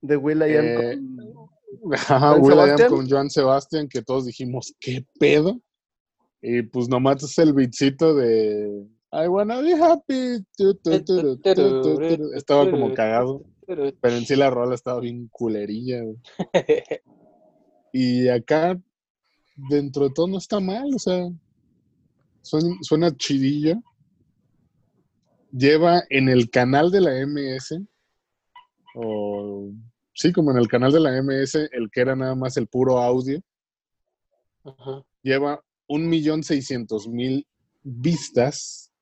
[0.00, 2.90] De Will.i.am Eh, con- Ajá, ¿Joan Will.i.am Sebastián?
[2.90, 5.60] con Joan Sebastián, que todos dijimos, ¿qué pedo?
[6.40, 10.44] Y pues nomás es el beatcito de I wanna be happy.
[10.56, 11.40] tu, tu, tu.
[12.34, 16.02] Estaba como cagado, pero en sí la rola estaba bien culerilla.
[16.02, 16.16] güey.
[17.90, 18.78] Y acá,
[19.56, 21.26] dentro de todo, no está mal, o sea,
[22.42, 23.82] suena, suena chidillo.
[25.50, 27.80] Lleva en el canal de la MS,
[28.94, 29.70] o
[30.12, 32.98] sí, como en el canal de la MS, el que era nada más el puro
[32.98, 33.40] audio,
[34.64, 35.02] Ajá.
[35.22, 37.46] lleva un millón seiscientos mil
[37.82, 38.92] vistas.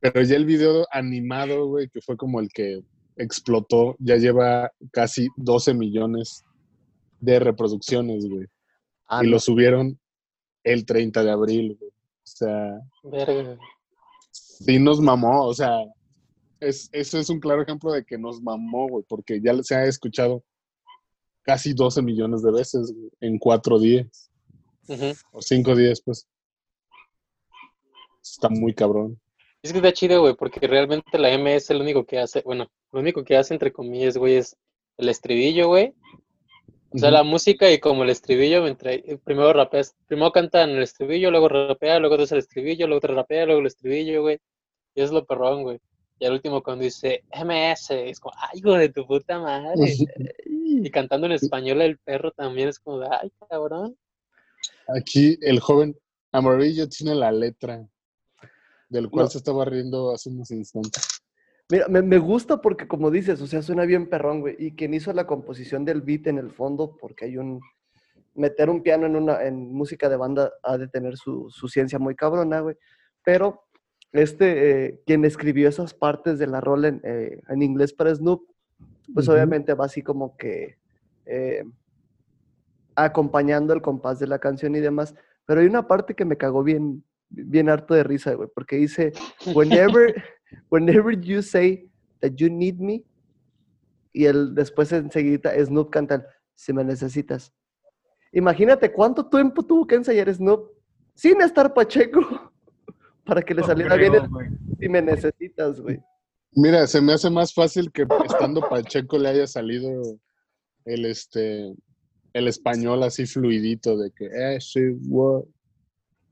[0.00, 2.82] Pero ya el video animado, güey, que fue como el que
[3.16, 6.44] explotó, ya lleva casi 12 millones
[7.20, 8.46] de reproducciones, güey.
[9.08, 9.32] Ah, y no.
[9.32, 9.98] lo subieron
[10.64, 11.90] el 30 de abril, güey.
[11.90, 13.58] O sea, Verga.
[14.30, 15.70] sí nos mamó, o sea,
[16.60, 19.84] es, eso es un claro ejemplo de que nos mamó, güey, porque ya se ha
[19.84, 20.42] escuchado
[21.42, 24.30] casi 12 millones de veces güey, en cuatro días,
[25.30, 26.26] o cinco días, pues.
[28.22, 29.20] Está muy cabrón.
[29.62, 33.00] Es que está chido, güey, porque realmente la MS lo único que hace, bueno, lo
[33.00, 34.56] único que hace entre comillas, güey, es
[34.96, 35.94] el estribillo, güey.
[36.92, 41.30] O sea, la música y como el estribillo, mientras, primero rapeas, primero cantan el estribillo,
[41.30, 44.38] luego rapea, luego das el estribillo, luego te rapea, luego el estribillo, güey.
[44.94, 45.78] Y es lo perrón, güey.
[46.18, 49.94] Y al último cuando dice MS, es como, ay, hijo de tu puta madre.
[50.46, 53.96] Y cantando en español el perro también es como, de, ay, cabrón.
[54.88, 55.98] Aquí el joven
[56.32, 57.86] Amarillo tiene la letra
[58.88, 59.30] del cual No.
[59.30, 61.15] se estaba riendo hace unos instantes.
[61.68, 64.56] Mira, me, me gusta porque, como dices, o sea, suena bien perrón, güey.
[64.58, 67.60] Y quien hizo la composición del beat en el fondo, porque hay un.
[68.34, 71.98] Meter un piano en, una, en música de banda ha de tener su, su ciencia
[71.98, 72.76] muy cabrona, güey.
[73.24, 73.64] Pero,
[74.12, 78.46] este, eh, quien escribió esas partes de la rola en, eh, en inglés para Snoop,
[79.14, 80.76] pues obviamente va así como que.
[81.24, 81.64] eh,
[82.96, 85.14] acompañando el compás de la canción y demás.
[85.44, 89.12] Pero hay una parte que me cagó bien, bien harto de risa, güey, porque dice,
[89.54, 90.14] whenever,
[90.70, 91.88] whenever you say
[92.20, 93.04] that you need me,
[94.12, 96.22] y el, después enseguida Snoop canta el,
[96.54, 97.52] si me necesitas.
[98.32, 100.70] Imagínate cuánto tiempo tuvo que ensayar Snoop
[101.14, 102.20] sin estar Pacheco
[103.24, 104.48] para que le No saliera bien el, güey.
[104.78, 106.00] si me necesitas, güey.
[106.52, 110.18] Mira, se me hace más fácil que estando Pacheco le haya salido
[110.84, 111.74] el este
[112.32, 115.44] el español así fluidito de que eh, sí, what.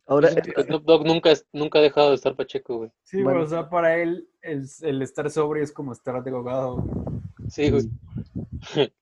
[0.07, 2.91] Ahora, Snoop Dogg nunca, nunca ha dejado de estar Pacheco, güey.
[3.05, 3.43] Sí, güey, Bueno.
[3.43, 6.77] o sea, para él el, el estar sobrio es como estar drogado.
[6.83, 7.21] güey.
[7.49, 7.89] Sí, güey.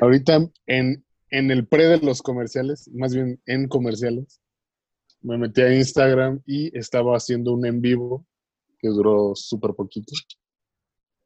[0.00, 4.40] Ahorita en, en el pre de los comerciales, más bien en comerciales,
[5.22, 8.26] me metí a Instagram y estaba haciendo un en vivo
[8.78, 10.12] que duró súper poquito.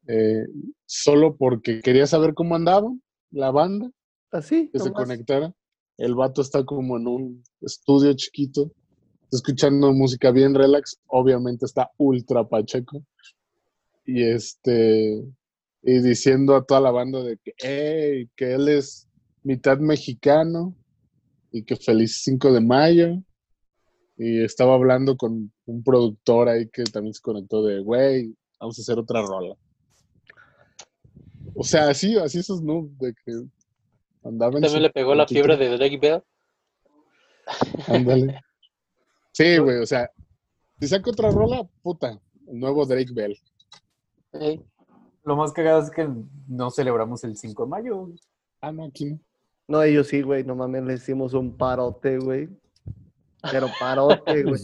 [0.07, 0.45] Eh,
[0.85, 2.91] solo porque quería saber cómo andaba
[3.31, 3.89] la banda,
[4.31, 5.53] así, que se conectara.
[5.97, 8.71] El vato está como en un estudio chiquito,
[9.33, 13.03] escuchando música bien relax, obviamente está ultra pacheco.
[14.05, 15.23] Y este,
[15.81, 19.07] y diciendo a toda la banda de que, "Ey, que él es
[19.43, 20.75] mitad mexicano
[21.51, 23.21] y que feliz 5 de mayo.
[24.17, 28.81] Y estaba hablando con un productor ahí que también se conectó de, güey, vamos a
[28.81, 29.55] hacer otra rola.
[31.55, 33.31] O sea, así, así esos no, de que
[34.23, 36.23] andaba en También le pegó la fiebre de Drake Bell.
[37.87, 38.41] Ándale.
[39.33, 40.09] Sí, güey, o sea,
[40.79, 43.37] si saca otra rola, puta, el nuevo Drake Bell.
[45.23, 46.07] Lo más cagado es que
[46.47, 47.97] no celebramos el 5 de mayo.
[48.05, 48.19] güey.
[48.61, 49.19] Ah, no, aquí no.
[49.67, 52.49] No, ellos sí, güey, no mames, le hicimos un parote, güey.
[53.51, 54.61] Pero parote, güey.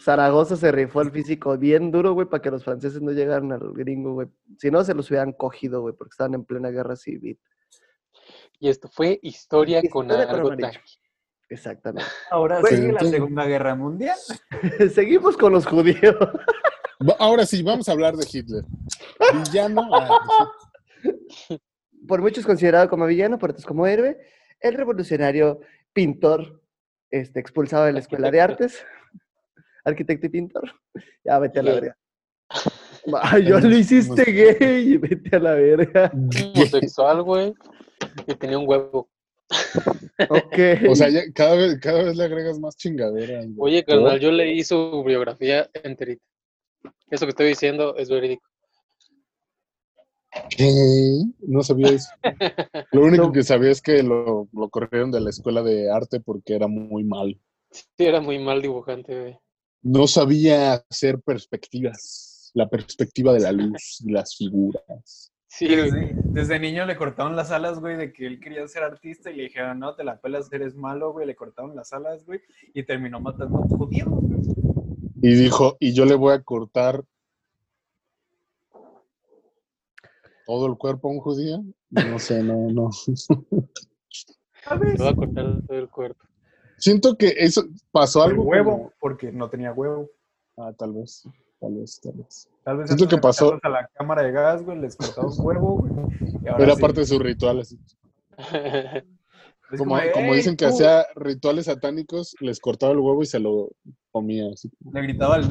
[0.00, 3.72] Zaragoza se rifó el físico bien duro, güey, para que los franceses no llegaran al
[3.72, 4.28] gringo, güey.
[4.56, 7.38] Si no, se los hubieran cogido, güey, porque estaban en plena guerra civil.
[8.60, 10.80] Y esto fue historia, con Historia con tanque.
[11.50, 12.08] Exactamente.
[12.30, 14.16] Ahora sigue la entonces- Segunda Guerra Mundial.
[14.94, 16.16] Seguimos con los judíos.
[17.18, 18.64] Ahora sí, vamos a hablar de Hitler.
[19.44, 19.88] Villano.
[19.94, 20.50] ah,
[22.06, 24.18] Por muchos considerado como villano, por otros como héroe,
[24.60, 25.60] el revolucionario
[25.92, 26.60] pintor,
[27.10, 28.84] este, expulsado de la escuela de artes,
[29.84, 30.72] arquitecto y pintor.
[31.24, 31.96] Ya, vete a la verga.
[33.22, 36.10] Ay, yo lo hiciste gay, vete a la verga.
[36.54, 37.54] Homosexual, güey.
[38.26, 39.08] Y tenía un huevo.
[40.28, 40.88] Ok.
[40.88, 43.44] o sea, ya cada vez, cada vez le agregas más chingadera.
[43.46, 43.54] güey.
[43.58, 46.22] Oye, carnal, yo leí su biografía enterita.
[47.10, 48.42] Eso que estoy diciendo es verídico.
[50.50, 51.22] ¿Qué?
[51.40, 52.10] No sabía eso.
[52.92, 56.54] Lo único que sabía es que lo, lo corrieron de la escuela de arte porque
[56.54, 57.40] era muy mal.
[57.70, 59.38] Sí, era muy mal dibujante, güey.
[59.82, 65.32] No sabía hacer perspectivas, la perspectiva de la luz y las figuras.
[65.50, 65.66] Sí.
[65.74, 69.36] Desde, desde niño le cortaron las alas, güey, de que él quería ser artista y
[69.36, 71.26] le dijeron, no, te la pelas, eres malo, güey.
[71.26, 72.40] Le cortaron las alas, güey,
[72.74, 74.04] y terminó matando a un judío.
[74.08, 74.40] güey.
[75.22, 77.02] Y dijo, y yo le voy a cortar
[80.46, 81.62] todo el cuerpo a un judío.
[81.90, 82.90] No sé, no, no.
[82.92, 84.96] ¿Sabes?
[84.96, 86.24] Te voy a cortar todo el cuerpo.
[86.76, 88.44] Siento que eso pasó El algo.
[88.44, 90.10] huevo, como- porque no tenía huevo.
[90.56, 91.24] Ah, tal vez,
[91.60, 92.48] tal vez, tal vez.
[92.64, 95.46] Tal vez Siento antes que pasó- a la cámara de gas, güey, les cortaron un
[95.46, 95.92] huevo, güey.
[96.44, 97.72] y ahora Era sí, parte de sus rituales.
[97.72, 97.78] es
[99.78, 103.38] Como, como "Ey, dicen que tú", hacía rituales satánicos, les cortaba el huevo y se
[103.38, 103.70] lo
[104.12, 104.48] comía.
[104.52, 104.70] así.
[104.92, 105.48] Le gritaba al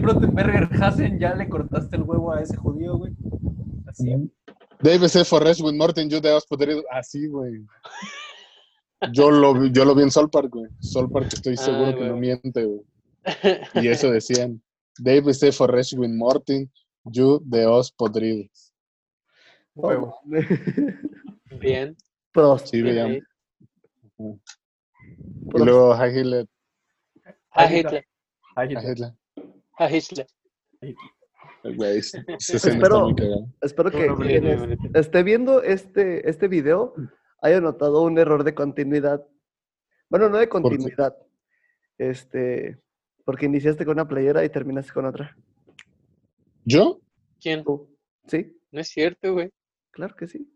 [0.00, 3.12] Brottenberger Hassen, ya le cortaste el huevo a ese judío, güey.
[3.86, 4.30] Así.
[4.80, 5.24] Dave C.
[5.24, 6.82] Forrest with Morten, yo de podrido.
[6.90, 7.64] Así, güey.
[9.12, 10.70] Yo lo, vi- yo lo vi en Sol Park, güey.
[10.80, 12.80] Sol Park, estoy seguro Ah, que no miente, güey.
[13.86, 14.60] Y eso decían.
[14.98, 15.52] Dave C.
[15.52, 16.70] Forrest with Morten,
[17.04, 18.72] yo de os podridos.
[19.74, 20.20] Huevo.
[21.60, 21.96] Bien.
[22.32, 22.68] Prost.
[22.68, 23.20] Sí, veían.
[24.16, 24.40] ok.
[25.54, 26.46] Y luego Hitler.
[27.50, 28.06] A Hitler.
[28.56, 29.14] Hitler.
[29.78, 30.26] A Hitler.
[31.62, 31.98] Güey,
[32.38, 33.14] Espero-.
[33.60, 36.94] Espero que esté viendo este, este video
[37.40, 39.26] haya notado un error de continuidad.
[40.10, 41.16] Bueno, no de continuidad.
[41.98, 42.78] Este,
[43.24, 45.36] porque iniciaste con una playera y terminaste con otra.
[46.64, 47.00] ¿Yo?
[47.40, 47.62] ¿Quién?
[47.64, 47.88] Tú.
[48.26, 48.56] ¿Sí?
[48.70, 49.50] No es cierto, güey.
[49.90, 50.50] Claro que sí.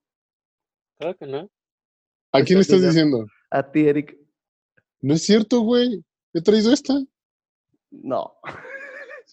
[0.99, 1.51] Claro que no.
[2.33, 3.27] ¿A quién le estás diciendo?
[3.51, 4.17] A ti, Eric.
[5.01, 6.05] No es cierto, güey.
[6.35, 6.95] He traído esta.
[7.91, 8.35] No.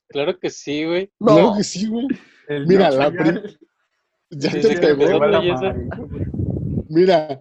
[0.10, 1.12] Claro que sí, güey.
[1.20, 1.36] No.
[1.36, 2.08] Claro que sí, güey.
[2.68, 3.42] Mira, la ya- prim-
[4.32, 5.06] Ya Sí, te sí, pegó.
[6.90, 7.40] Mira,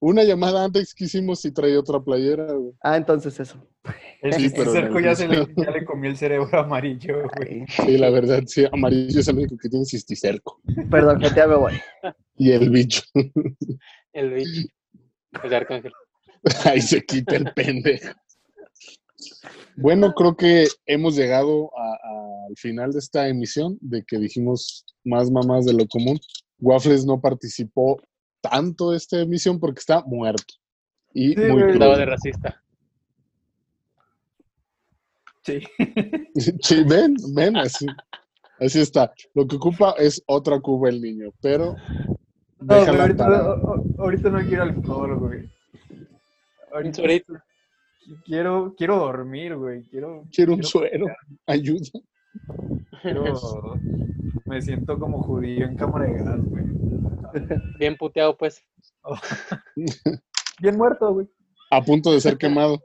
[0.00, 2.72] una llamada antes que hicimos y traía otra playera, güey.
[2.82, 3.64] Ah, entonces eso.
[4.22, 5.00] El Sí, pero cerco no.
[5.00, 7.64] ya, se le, ya le comió el cerebro amarillo, güey.
[7.68, 8.64] Sí, la verdad, sí.
[8.72, 10.60] Amarillo es el único que tiene cisticerco.
[10.90, 11.74] perdón, que ya me voy.
[12.36, 13.02] Y el bicho.
[14.12, 14.68] El bicho.
[15.44, 15.92] El arcángel.
[16.64, 18.12] Ahí se quita el pendejo.
[19.76, 24.84] Bueno, creo que hemos llegado a- a- al final de esta emisión, de que dijimos
[25.04, 26.18] más mamás de lo común.
[26.58, 28.00] Waffles no participó
[28.40, 30.54] tanto esta emisión porque está muerto.
[31.12, 31.96] Y Sí, muy crudo.
[31.96, 32.62] de racista.
[35.42, 35.58] Sí.
[36.60, 37.86] Sí, ven, ven, así.
[38.60, 39.10] Así está.
[39.34, 41.74] Lo que ocupa es otra cuba el niño, pero
[42.60, 45.50] No, déjala ahorita, no- a- ahorita no quiero alcohol, güey.
[46.72, 47.44] Ahorita Ahorita.
[48.26, 49.82] quiero, quiero dormir, güey.
[49.84, 51.06] Quiero, quiero un suero.
[51.46, 51.88] Ayuda.
[53.00, 53.34] quiero-
[54.44, 56.64] me siento como judío en cámara de gas, güey.
[57.78, 58.62] Bien puteado, pues.
[60.60, 61.28] Bien muerto, güey.
[61.70, 62.82] A punto de ser quemado.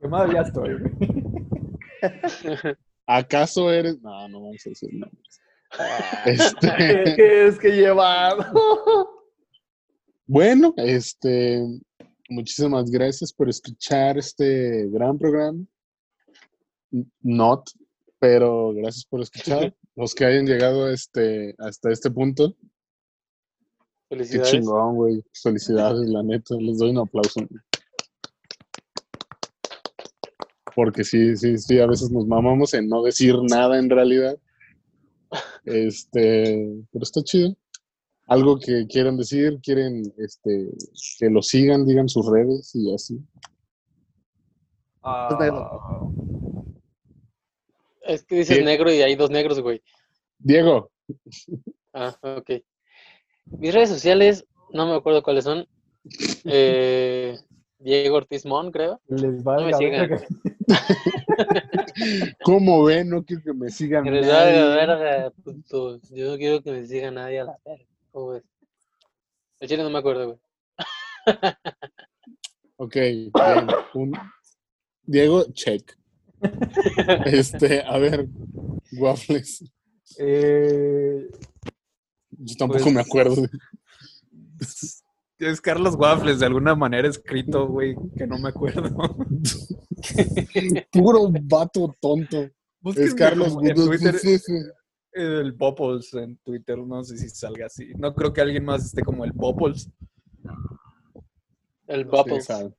[0.00, 2.76] Quemado ya estoy, güey.
[3.06, 4.00] ¿Acaso eres.?
[4.02, 5.40] No, no vamos a decir nombres.
[6.24, 8.44] ¿Qué, Este, es que llevado?
[10.26, 11.62] bueno, este.
[12.28, 15.64] Muchísimas gracias por escuchar este gran programa.
[17.20, 17.70] Not,
[18.18, 19.74] pero gracias por escuchar.
[19.94, 22.56] Los que hayan llegado este, hasta este punto.
[24.12, 24.50] Qué Felicidades.
[24.50, 25.24] chingón, güey.
[25.42, 26.54] Felicidades, la neta.
[26.60, 27.40] Les doy un aplauso.
[30.74, 34.38] Porque sí, sí, sí, a veces nos mamamos en no decir nada en realidad.
[35.64, 37.56] Este, pero está chido.
[38.26, 40.70] Algo que quieran decir, quieren este,
[41.18, 43.18] que lo sigan, digan sus redes y así.
[45.02, 45.28] Ah,
[48.02, 48.64] Es que dices ¿Qué?
[48.64, 49.82] negro y hay dos negros, güey.
[50.38, 50.90] Diego,
[51.94, 52.50] Ah, ok.
[53.46, 55.66] Mis redes sociales, no me acuerdo cuáles son.
[56.44, 57.38] Eh,
[57.78, 59.00] Diego Ortiz Mon, creo.
[59.08, 60.08] les va No me sigan.
[60.08, 60.26] verga.
[62.44, 63.08] ¿cómo ven?
[63.10, 64.04] No quiero que me sigan.
[64.04, 64.62] Que les nadie.
[64.62, 66.00] verga, putos.
[66.10, 67.84] Yo no quiero que me siga nadie a la verga.
[68.10, 68.42] ¿Cómo ves?
[69.60, 70.38] El chile no me acuerdo, güey.
[72.76, 73.32] Ok, bien.
[73.94, 74.18] Un-
[75.04, 75.96] Diego, check.
[77.26, 78.26] Este, a ver,
[78.98, 79.64] Waffles.
[80.18, 81.28] Eh,
[82.44, 83.36] Yo tampoco Pues- me acuerdo.
[85.38, 88.94] es Carlos Waffles, de alguna manera escrito, güey, que no me acuerdo.
[90.92, 92.48] Puro vato tonto.
[92.96, 94.52] Es Carlos en Gudo- Twitter, sí, sí.
[95.12, 97.92] el Popples en Twitter, no sé si salga así.
[97.96, 99.90] No creo que alguien más esté como el Popples.
[101.86, 102.72] El Sí, sabe.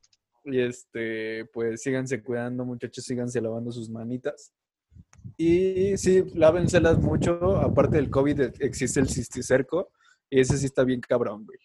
[0.46, 4.52] Y este, pues síganse cuidando, muchachos, síganse lavando sus manitas.
[5.38, 7.58] Y sí, lávenselas mucho.
[7.58, 9.92] Aparte del COVID e- existe el cisticerco.
[10.30, 11.60] Y ese sí está bien cabrón, güey.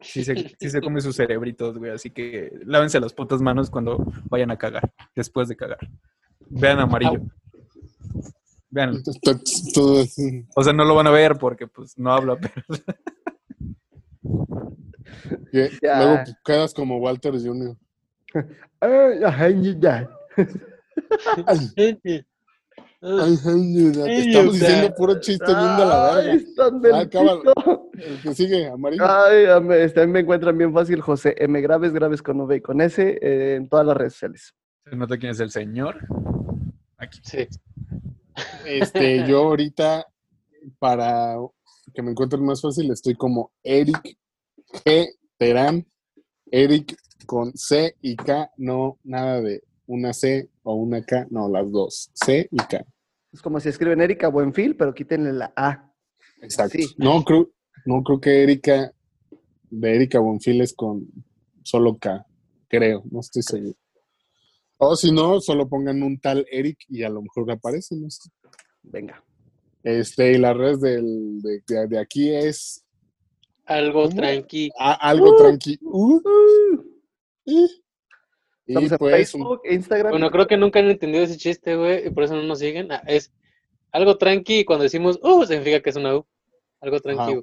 [0.00, 1.90] Sí se, sí se come sus cerebritos, güey.
[1.90, 4.92] Así que lávense las putas manos cuando vayan a cagar.
[5.14, 5.78] Después de cagar.
[6.48, 7.22] Vean amarillo.
[8.70, 9.02] Vean.
[10.54, 12.62] O sea, no lo van a ver porque pues no habla, pero.
[15.52, 17.76] Luego quedas como Walter Jr.
[24.06, 26.32] estamos diciendo puro chiste bien de la verga.
[26.34, 27.42] están del Ah, acábalo.
[27.42, 27.90] pito.
[27.98, 29.04] El que sigue, amarillo.
[29.08, 29.44] Ay,
[29.78, 31.60] este, me encuentran bien fácil, José M.
[31.60, 34.54] Graves, Graves con V y con S, eh, en todas las redes sociales.
[34.84, 35.96] se nota quién es el señor.
[36.98, 37.20] Aquí.
[37.22, 37.46] Sí.
[38.64, 40.06] Este, yo ahorita,
[40.78, 41.36] para
[41.94, 44.16] que me encuentren más fácil, estoy como Eric
[44.84, 45.08] G.
[45.38, 45.86] Terán.
[46.50, 46.96] Eric
[47.26, 52.10] con C y K, no nada de una C o una K, no, las dos,
[52.14, 52.84] C y K.
[53.36, 55.92] Es como si escriben Erika Buenfil, pero quítenle la A.
[56.40, 56.78] Exacto.
[56.78, 56.94] Sí.
[56.96, 57.50] No creo,
[57.84, 58.90] no creo que Erika,
[59.68, 61.06] de Erika Bonfil es con
[61.62, 62.24] solo K,
[62.66, 63.74] creo, no estoy seguro.
[64.78, 68.30] O si no, solo pongan un tal Eric y a lo mejor aparece, no sé.
[68.82, 69.22] Venga.
[69.82, 72.86] Este, y redes del, de, de- de aquí es
[73.66, 74.16] Algo ¿Cómo?
[74.16, 74.70] tranqui.
[74.78, 75.78] a- algo tranqui.
[75.82, 76.20] Uh,
[77.44, 77.84] y, y
[78.66, 80.10] Estamos en pues, Facebook, Instagram.
[80.10, 82.90] Bueno, creo que nunca han entendido ese chiste, güey, y por eso no nos siguen.
[82.90, 83.32] Ah, es
[83.92, 86.26] algo tranqui y cuando decimos uh, significa que es una U.
[86.80, 87.42] Algo tranqui.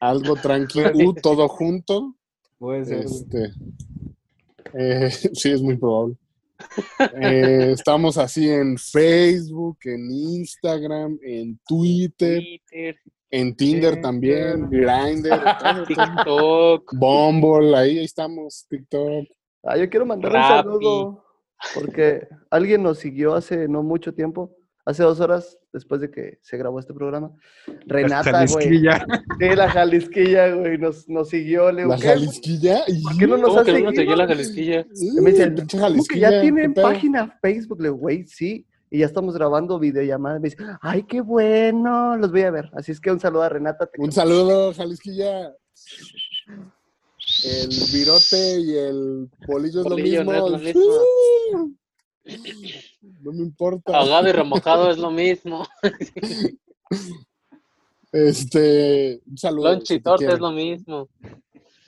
[0.00, 2.14] Algo tranqui, U, todo junto.
[2.58, 3.04] Puede ser.
[3.04, 3.52] Este,
[4.72, 6.16] eh, sí, es muy probable.
[7.20, 12.96] Eh, estamos así en Facebook, en Instagram, en Twitter, Twitter,
[13.30, 15.40] en Tinder también, Grindr.
[15.88, 16.94] TikTok.
[16.94, 19.26] Bumble, ahí estamos, TikTok.
[19.64, 20.68] Ah, yo quiero mandar Rappi.
[20.68, 21.24] un saludo
[21.74, 24.54] porque alguien nos siguió hace no mucho tiempo,
[24.84, 27.32] hace dos horas después de que se grabó este programa.
[27.86, 28.46] Renata, güey.
[28.48, 29.06] Jalisquilla.
[29.40, 31.72] Sí, la Jalisquilla, güey, nos, nos siguió.
[31.72, 31.98] Le digo, La.
[31.98, 32.82] Jalisquilla.
[33.02, 33.92] ¿Por qué no nos ¿Cómo has que no seguido?
[33.94, 34.86] seguía la Jalisquilla?
[34.94, 37.80] Y me dice, pinche ¿cómo que Jalisquilla, ya ¿qué tienen página Facebook?
[37.80, 38.66] Le güey, sí.
[38.90, 40.40] Y ya estamos grabando videollamadas.
[40.40, 42.70] Me dice, ay, qué bueno, los voy a ver.
[42.74, 43.88] Así es que un saludo a Renata.
[43.98, 45.52] Un saludo, Jalisquilla.
[47.44, 50.32] El virote y el bolillo es lo no mismo.
[50.54, 51.68] es lo
[53.20, 53.98] No me importa.
[53.98, 55.66] Ahogado y remojado es lo mismo.
[58.12, 59.72] Este, un saludo.
[59.72, 61.08] Lunch si torta es lo mismo.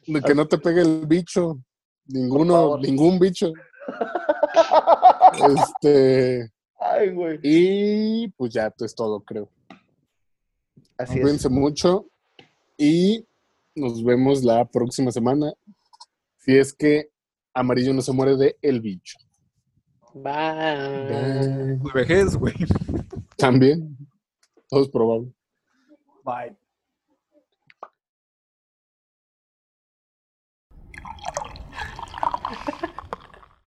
[0.09, 1.59] De que no te pegue el bicho.
[2.09, 3.53] Ninguno, ningún bicho.
[5.57, 6.51] Este,
[6.81, 7.39] Ay, güey.
[7.43, 9.49] y pues ya esto es todo, creo.
[10.99, 11.21] Así es.
[11.21, 12.07] Cuídense mucho
[12.77, 13.25] y
[13.77, 15.53] nos vemos la próxima semana.
[16.39, 17.11] Si es que
[17.55, 19.18] Amarillo no se muere de el bicho.
[20.14, 20.24] Bye.
[20.24, 21.77] Bye.
[21.77, 22.55] De vejez, güey.
[23.37, 23.97] También.
[24.68, 25.33] Todo es probable.
[26.24, 26.57] Bye.